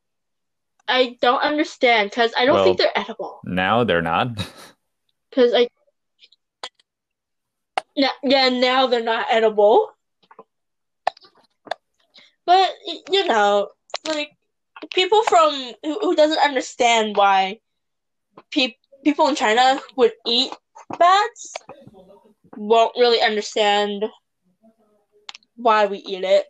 I 0.89 1.17
don't 1.21 1.41
understand 1.41 2.11
because 2.11 2.33
I 2.37 2.47
don't 2.47 2.57
Well- 2.57 2.65
think 2.65 2.79
they're 2.79 2.99
edible. 2.99 3.39
Now 3.45 3.85
they're 3.85 4.03
not. 4.03 4.29
Because 5.31 5.55
I, 5.55 5.69
yeah, 7.97 8.49
now 8.49 8.87
they're 8.87 9.03
not 9.03 9.27
edible. 9.31 9.91
But 12.47 12.71
you 13.11 13.27
know, 13.27 13.69
like 14.07 14.37
people 14.95 15.23
from 15.25 15.53
who, 15.85 15.99
who 16.01 16.17
doesn't 16.17 16.39
understand 16.39 17.17
why 17.17 17.61
pe- 18.51 18.77
people 19.05 19.29
in 19.29 19.37
China 19.37 19.81
would 19.97 20.13
eat 20.27 20.53
bats 20.99 21.55
won't 22.57 22.97
really 22.97 23.21
understand 23.21 24.05
why 25.57 25.87
we 25.87 25.99
eat 25.99 26.25
it. 26.25 26.47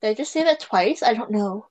Did 0.00 0.10
I 0.10 0.14
just 0.14 0.32
say 0.32 0.44
that 0.44 0.60
twice? 0.60 1.02
I 1.02 1.14
don't 1.14 1.30
know. 1.30 1.66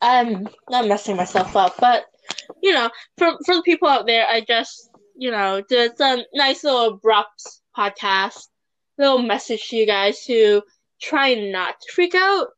I'm 0.00 0.48
not 0.68 0.88
messing 0.88 1.16
myself 1.16 1.56
up, 1.56 1.76
but 1.78 2.04
you 2.62 2.72
know, 2.72 2.90
for 3.18 3.36
for 3.44 3.56
the 3.56 3.62
people 3.62 3.88
out 3.88 4.06
there, 4.06 4.26
I 4.26 4.40
just 4.40 4.90
you 5.16 5.30
know, 5.30 5.62
it's 5.68 6.00
a 6.00 6.24
nice 6.32 6.64
little 6.64 6.94
abrupt 6.94 7.42
podcast, 7.76 8.48
little 8.98 9.22
message 9.22 9.68
to 9.68 9.76
you 9.76 9.86
guys 9.86 10.24
to 10.24 10.62
try 11.00 11.34
not 11.34 11.80
to 11.80 11.92
freak 11.92 12.14
out, 12.14 12.48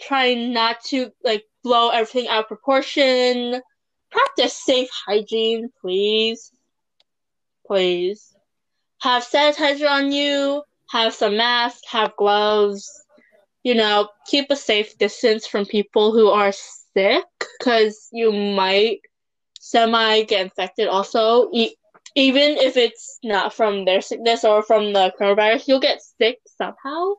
try 0.00 0.34
not 0.34 0.82
to 0.84 1.10
like 1.24 1.44
blow 1.64 1.88
everything 1.88 2.28
out 2.28 2.44
of 2.44 2.48
proportion, 2.48 3.60
practice 4.10 4.56
safe 4.64 4.90
hygiene, 5.06 5.70
please, 5.80 6.52
please. 7.66 8.34
Have 9.00 9.24
sanitizer 9.24 9.88
on 9.88 10.12
you, 10.12 10.62
have 10.90 11.14
some 11.14 11.36
masks, 11.36 11.82
have 11.90 12.16
gloves. 12.16 13.04
You 13.62 13.74
know, 13.74 14.08
keep 14.26 14.50
a 14.50 14.56
safe 14.56 14.96
distance 14.98 15.46
from 15.46 15.66
people 15.66 16.12
who 16.12 16.28
are 16.28 16.52
sick 16.52 17.24
because 17.58 18.08
you 18.12 18.32
might 18.32 19.00
semi 19.68 20.22
get 20.22 20.46
infected 20.46 20.88
also. 20.88 21.50
E- 21.52 21.76
even 22.14 22.56
if 22.56 22.76
it's 22.76 23.18
not 23.22 23.52
from 23.52 23.84
their 23.84 24.00
sickness 24.00 24.44
or 24.44 24.62
from 24.62 24.92
the 24.92 25.12
coronavirus, 25.20 25.68
you'll 25.68 25.80
get 25.80 26.02
sick 26.02 26.38
somehow. 26.56 27.14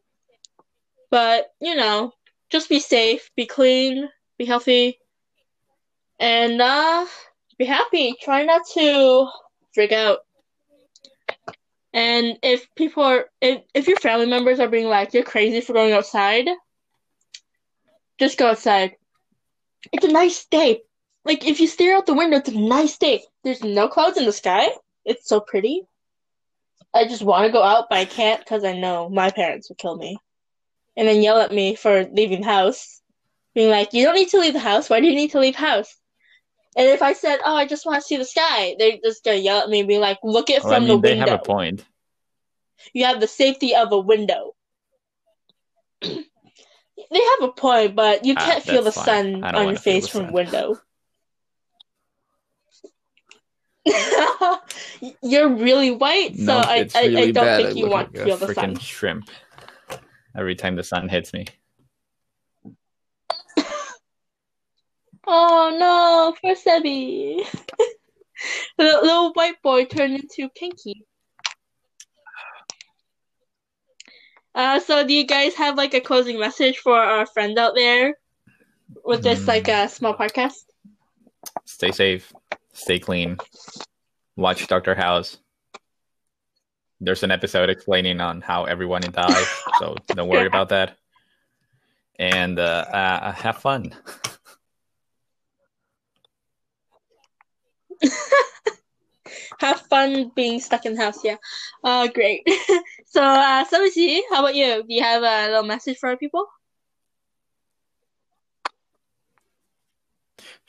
But, 1.12 1.52
you 1.62 1.76
know, 1.76 2.12
just 2.50 2.68
be 2.68 2.80
safe, 2.80 3.30
be 3.36 3.46
clean, 3.46 4.10
be 4.38 4.46
healthy, 4.46 5.00
and 6.20 6.62
uh, 6.62 7.06
be 7.58 7.66
happy. 7.66 8.16
Try 8.22 8.44
not 8.46 8.62
to 8.74 9.28
freak 9.74 9.92
out. 9.92 10.20
And 11.94 12.38
if 12.44 12.68
people 12.76 13.04
are, 13.04 13.26
if, 13.42 13.62
if 13.74 13.88
your 13.88 13.98
family 13.98 14.28
members 14.28 14.60
are 14.60 14.68
being 14.68 14.88
like, 14.88 15.14
you're 15.14 15.24
crazy 15.24 15.62
for 15.62 15.74
going 15.74 15.94
outside, 15.94 16.48
just 18.20 18.38
go 18.38 18.48
outside. 18.48 18.96
It's 19.92 20.06
a 20.06 20.12
nice 20.12 20.46
day. 20.46 20.82
Like, 21.26 21.46
if 21.46 21.60
you 21.60 21.68
stare 21.68 21.96
out 21.98 22.06
the 22.06 22.14
window, 22.14 22.38
it's 22.38 22.50
a 22.50 22.58
nice 22.58 22.98
day. 22.98 23.24
There's 23.44 23.64
no 23.64 23.88
clouds 23.88 24.18
in 24.18 24.26
the 24.26 24.32
sky. 24.32 24.68
It's 25.06 25.28
so 25.28 25.40
pretty. 25.40 25.88
I 26.94 27.06
just 27.06 27.22
want 27.24 27.46
to 27.46 27.52
go 27.52 27.62
out, 27.62 27.88
but 27.90 28.00
I 28.00 28.06
can't 28.06 28.40
because 28.40 28.64
I 28.64 28.74
know 28.74 29.10
my 29.10 29.30
parents 29.30 29.70
would 29.70 29.78
kill 29.78 29.96
me. 29.96 30.18
and 30.98 31.08
then 31.08 31.22
yell 31.22 31.40
at 31.40 31.54
me 31.54 31.76
for 31.76 32.04
leaving 32.12 32.42
the 32.42 32.48
house, 32.48 33.02
being 33.54 33.70
like, 33.70 33.94
"You 33.94 34.04
don't 34.04 34.16
need 34.16 34.30
to 34.30 34.40
leave 34.40 34.54
the 34.54 34.60
house. 34.60 34.90
Why 34.90 35.00
do 35.00 35.08
you 35.08 35.16
need 35.16 35.32
to 35.32 35.40
leave 35.40 35.56
house?" 35.56 35.96
And 36.76 36.88
if 36.88 37.02
I 37.02 37.14
said, 37.14 37.40
"Oh, 37.46 37.56
I 37.56 37.66
just 37.66 37.86
want 37.86 38.02
to 38.02 38.08
see 38.08 38.18
the 38.18 38.26
sky," 38.26 38.76
they're 38.78 38.98
just 39.04 39.24
gonna 39.24 39.38
yell 39.38 39.60
at 39.60 39.70
me 39.70 39.80
and 39.80 39.88
be 39.88 39.98
like, 39.98 40.20
"Look 40.24 40.50
it 40.50 40.62
Well, 40.64 40.74
I 40.74 40.76
from 40.78 40.88
mean, 40.88 41.02
the 41.02 41.08
they 41.08 41.10
window. 41.12 41.26
They 41.26 41.32
have 41.32 41.40
a 41.42 41.44
point. 41.46 41.86
You 42.94 43.06
have 43.06 43.22
the 43.22 43.28
safety 43.28 43.76
of 43.76 43.92
a 43.94 44.00
window." 44.00 44.56
they 46.02 46.10
have 47.12 47.42
a 47.44 47.52
point, 47.52 47.96
but 47.96 48.26
you 48.26 48.36
Ah, 48.38 48.46
can't 48.46 48.64
feel 48.64 48.84
the 48.84 48.92
fine. 48.92 49.06
sun 49.06 49.44
on 49.56 49.70
your 49.70 49.78
face 49.78 50.06
the 50.06 50.12
from 50.12 50.26
sun. 50.26 50.34
window. 50.34 50.82
You're 55.22 55.50
really 55.50 55.92
white, 55.92 56.36
so 56.36 56.44
no, 56.46 56.58
I, 56.60 56.88
really 56.96 57.30
I 57.30 57.32
don't 57.32 57.64
think 57.64 57.78
you 57.78 57.90
want 57.90 58.14
to 58.14 58.24
feel 58.26 58.38
the 58.38 58.54
sun. 58.54 58.76
shrimp 58.78 59.30
every 60.38 60.56
time 60.56 60.76
the 60.76 60.84
sun 60.84 61.10
hits 61.10 61.34
me. 61.34 61.46
Oh 65.32 65.70
no, 65.78 66.36
for 66.42 66.56
Sebby. 66.56 67.46
the 68.78 68.84
little 68.84 69.32
white 69.34 69.62
boy 69.62 69.86
turned 69.86 70.16
into 70.16 70.50
Pinky. 70.56 71.06
Uh, 74.56 74.80
so 74.80 75.06
do 75.06 75.14
you 75.14 75.28
guys 75.28 75.54
have 75.54 75.78
like 75.78 75.94
a 75.94 76.02
closing 76.02 76.40
message 76.40 76.80
for 76.80 76.98
our 76.98 77.28
friend 77.28 77.60
out 77.60 77.76
there 77.76 78.16
with 79.06 79.22
this 79.22 79.46
like 79.48 79.68
Hmm. 79.68 79.86
a 79.86 79.90
small 79.90 80.16
podcast? 80.16 80.64
Stay 81.66 81.92
safe, 81.92 82.34
stay 82.80 83.00
clean, 83.00 83.38
watch 84.36 84.68
Doctor 84.68 84.96
House. 84.96 85.38
There's 87.02 87.24
an 87.24 87.32
episode 87.32 87.70
explaining 87.70 88.20
on 88.22 88.42
how 88.42 88.66
everyone 88.66 89.02
dies, 89.02 89.48
so 89.80 89.96
don't 90.08 90.28
worry 90.28 90.48
about 90.48 90.70
that. 90.70 90.98
And 92.18 92.60
uh, 92.60 92.86
uh, 92.92 93.32
have 93.32 93.58
fun. 93.58 93.96
Have 99.60 99.82
fun 99.82 100.32
being 100.36 100.62
stuck 100.62 100.86
in 100.86 100.96
the 100.96 101.02
house, 101.04 101.24
yeah. 101.24 101.36
Uh, 101.84 102.08
great. 102.08 102.48
so, 103.06 103.22
uh, 103.22 103.66
how 103.66 104.40
about 104.40 104.56
you? 104.56 104.84
Do 104.84 104.94
you 104.94 105.04
have 105.04 105.22
a 105.22 105.50
little 105.50 105.64
message 105.64 105.98
for 105.98 106.16
people? 106.16 106.46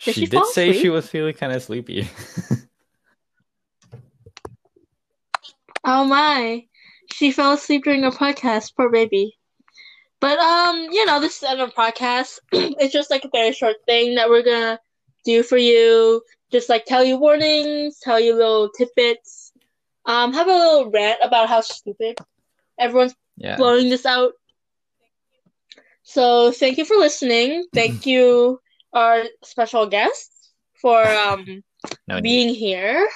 Did 0.05 0.15
she 0.15 0.21
she 0.23 0.27
did 0.27 0.47
say 0.47 0.71
asleep? 0.71 0.83
she 0.83 0.89
was 0.89 1.09
feeling 1.09 1.35
kind 1.35 1.53
of 1.53 1.63
sleepy. 1.63 2.09
Oh 5.83 6.05
my, 6.05 6.67
she 7.13 7.33
fell 7.33 7.53
asleep 7.53 7.85
during 7.85 8.05
a 8.05 8.11
podcast. 8.11 8.77
Poor 8.77 8.91
baby. 8.91 9.37
But 10.21 10.39
um, 10.39 10.89
you 10.93 11.07
know, 11.07 11.21
this 11.21 11.43
is 11.43 11.43
a 11.43 11.67
podcast. 11.67 12.39
it's 12.53 12.93
just 12.93 13.11
like 13.11 13.25
a 13.25 13.31
very 13.33 13.53
short 13.53 13.77
thing 13.87 14.17
that 14.17 14.29
we're 14.29 14.43
gonna 14.43 14.79
do 15.25 15.43
for 15.43 15.57
you. 15.57 16.23
Just 16.53 16.69
like 16.69 16.85
tell 16.85 17.03
you 17.03 17.17
warnings, 17.17 17.99
tell 18.01 18.21
you 18.21 18.35
little 18.35 18.69
tidbits. 18.71 19.53
Um, 20.05 20.33
have 20.35 20.49
a 20.49 20.53
little 20.53 20.91
rant 20.91 21.21
about 21.23 21.49
how 21.49 21.61
stupid 21.61 22.19
everyone's 22.79 23.15
yeah. 23.37 23.57
blowing 23.57 23.89
this 23.89 24.05
out. 24.05 24.33
So 26.03 26.53
thank 26.53 26.77
you 26.77 26.85
for 26.85 26.97
listening. 26.97 27.67
Thank 27.73 28.05
you, 28.13 28.61
our 28.93 29.25
special 29.45 29.87
guests, 29.87 30.51
for 30.81 31.05
um 31.07 31.63
No 32.09 32.17
need. 32.17 32.23
being 32.23 32.55
here. 32.55 33.09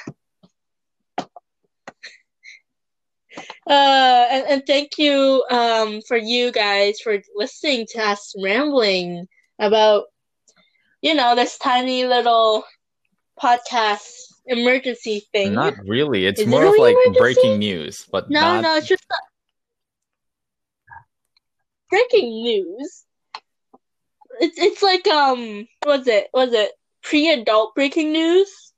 Uh, 3.66 4.26
and, 4.30 4.46
and 4.46 4.62
thank 4.66 4.98
you 4.98 5.44
um 5.50 6.00
for 6.06 6.16
you 6.16 6.52
guys 6.52 7.00
for 7.00 7.18
listening 7.34 7.86
to 7.90 7.98
us 8.00 8.34
rambling 8.42 9.26
about 9.58 10.04
you 11.02 11.14
know 11.14 11.34
this 11.34 11.58
tiny 11.58 12.04
little 12.04 12.64
podcast 13.42 14.06
emergency 14.46 15.26
thing. 15.32 15.52
Not 15.54 15.74
really. 15.86 16.26
It's 16.26 16.40
Is 16.40 16.46
it 16.46 16.50
more 16.50 16.62
really 16.62 16.78
of 16.78 16.96
like 16.96 17.06
emergency? 17.06 17.18
breaking 17.20 17.58
news, 17.58 18.06
but 18.12 18.30
no, 18.30 18.40
not. 18.40 18.62
no, 18.62 18.76
it's 18.76 18.86
just 18.86 19.04
breaking 21.90 22.28
news. 22.42 23.04
It's 24.40 24.58
it's 24.58 24.82
like 24.82 25.06
um, 25.08 25.66
was 25.86 26.06
it? 26.06 26.28
Was 26.34 26.52
it 26.52 26.70
pre-adult 27.02 27.74
breaking 27.74 28.12
news? 28.12 28.72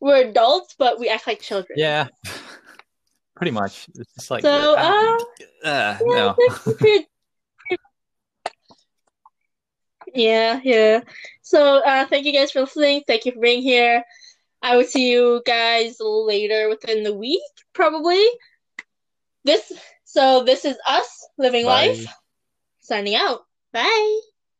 We're 0.00 0.28
adults, 0.28 0.74
but 0.78 0.98
we 0.98 1.08
act 1.08 1.26
like 1.26 1.40
children. 1.40 1.78
Yeah. 1.78 2.08
Pretty 3.36 3.52
much. 3.52 3.88
It's 3.94 4.12
just 4.14 4.30
like. 4.30 4.42
So, 4.42 4.74
uh, 4.76 5.16
uh, 5.64 5.68
uh, 5.68 5.98
Yeah, 6.00 6.34
no. 6.36 6.36
pretty- 6.76 7.06
yeah, 10.14 10.60
yeah. 10.62 11.00
So, 11.42 11.78
uh, 11.84 12.06
thank 12.06 12.26
you 12.26 12.32
guys 12.32 12.52
for 12.52 12.60
listening. 12.60 13.02
Thank 13.06 13.24
you 13.26 13.32
for 13.32 13.40
being 13.40 13.62
here. 13.62 14.04
I 14.62 14.76
will 14.76 14.84
see 14.84 15.10
you 15.10 15.42
guys 15.44 15.96
later 16.00 16.68
within 16.68 17.02
the 17.02 17.14
week, 17.14 17.40
probably. 17.72 18.24
This. 19.44 19.72
So, 20.04 20.44
this 20.44 20.64
is 20.64 20.76
us 20.86 21.28
living 21.38 21.64
Bye. 21.64 21.88
life. 21.88 22.06
Signing 22.80 23.14
out. 23.14 23.40
Bye. 23.72 24.20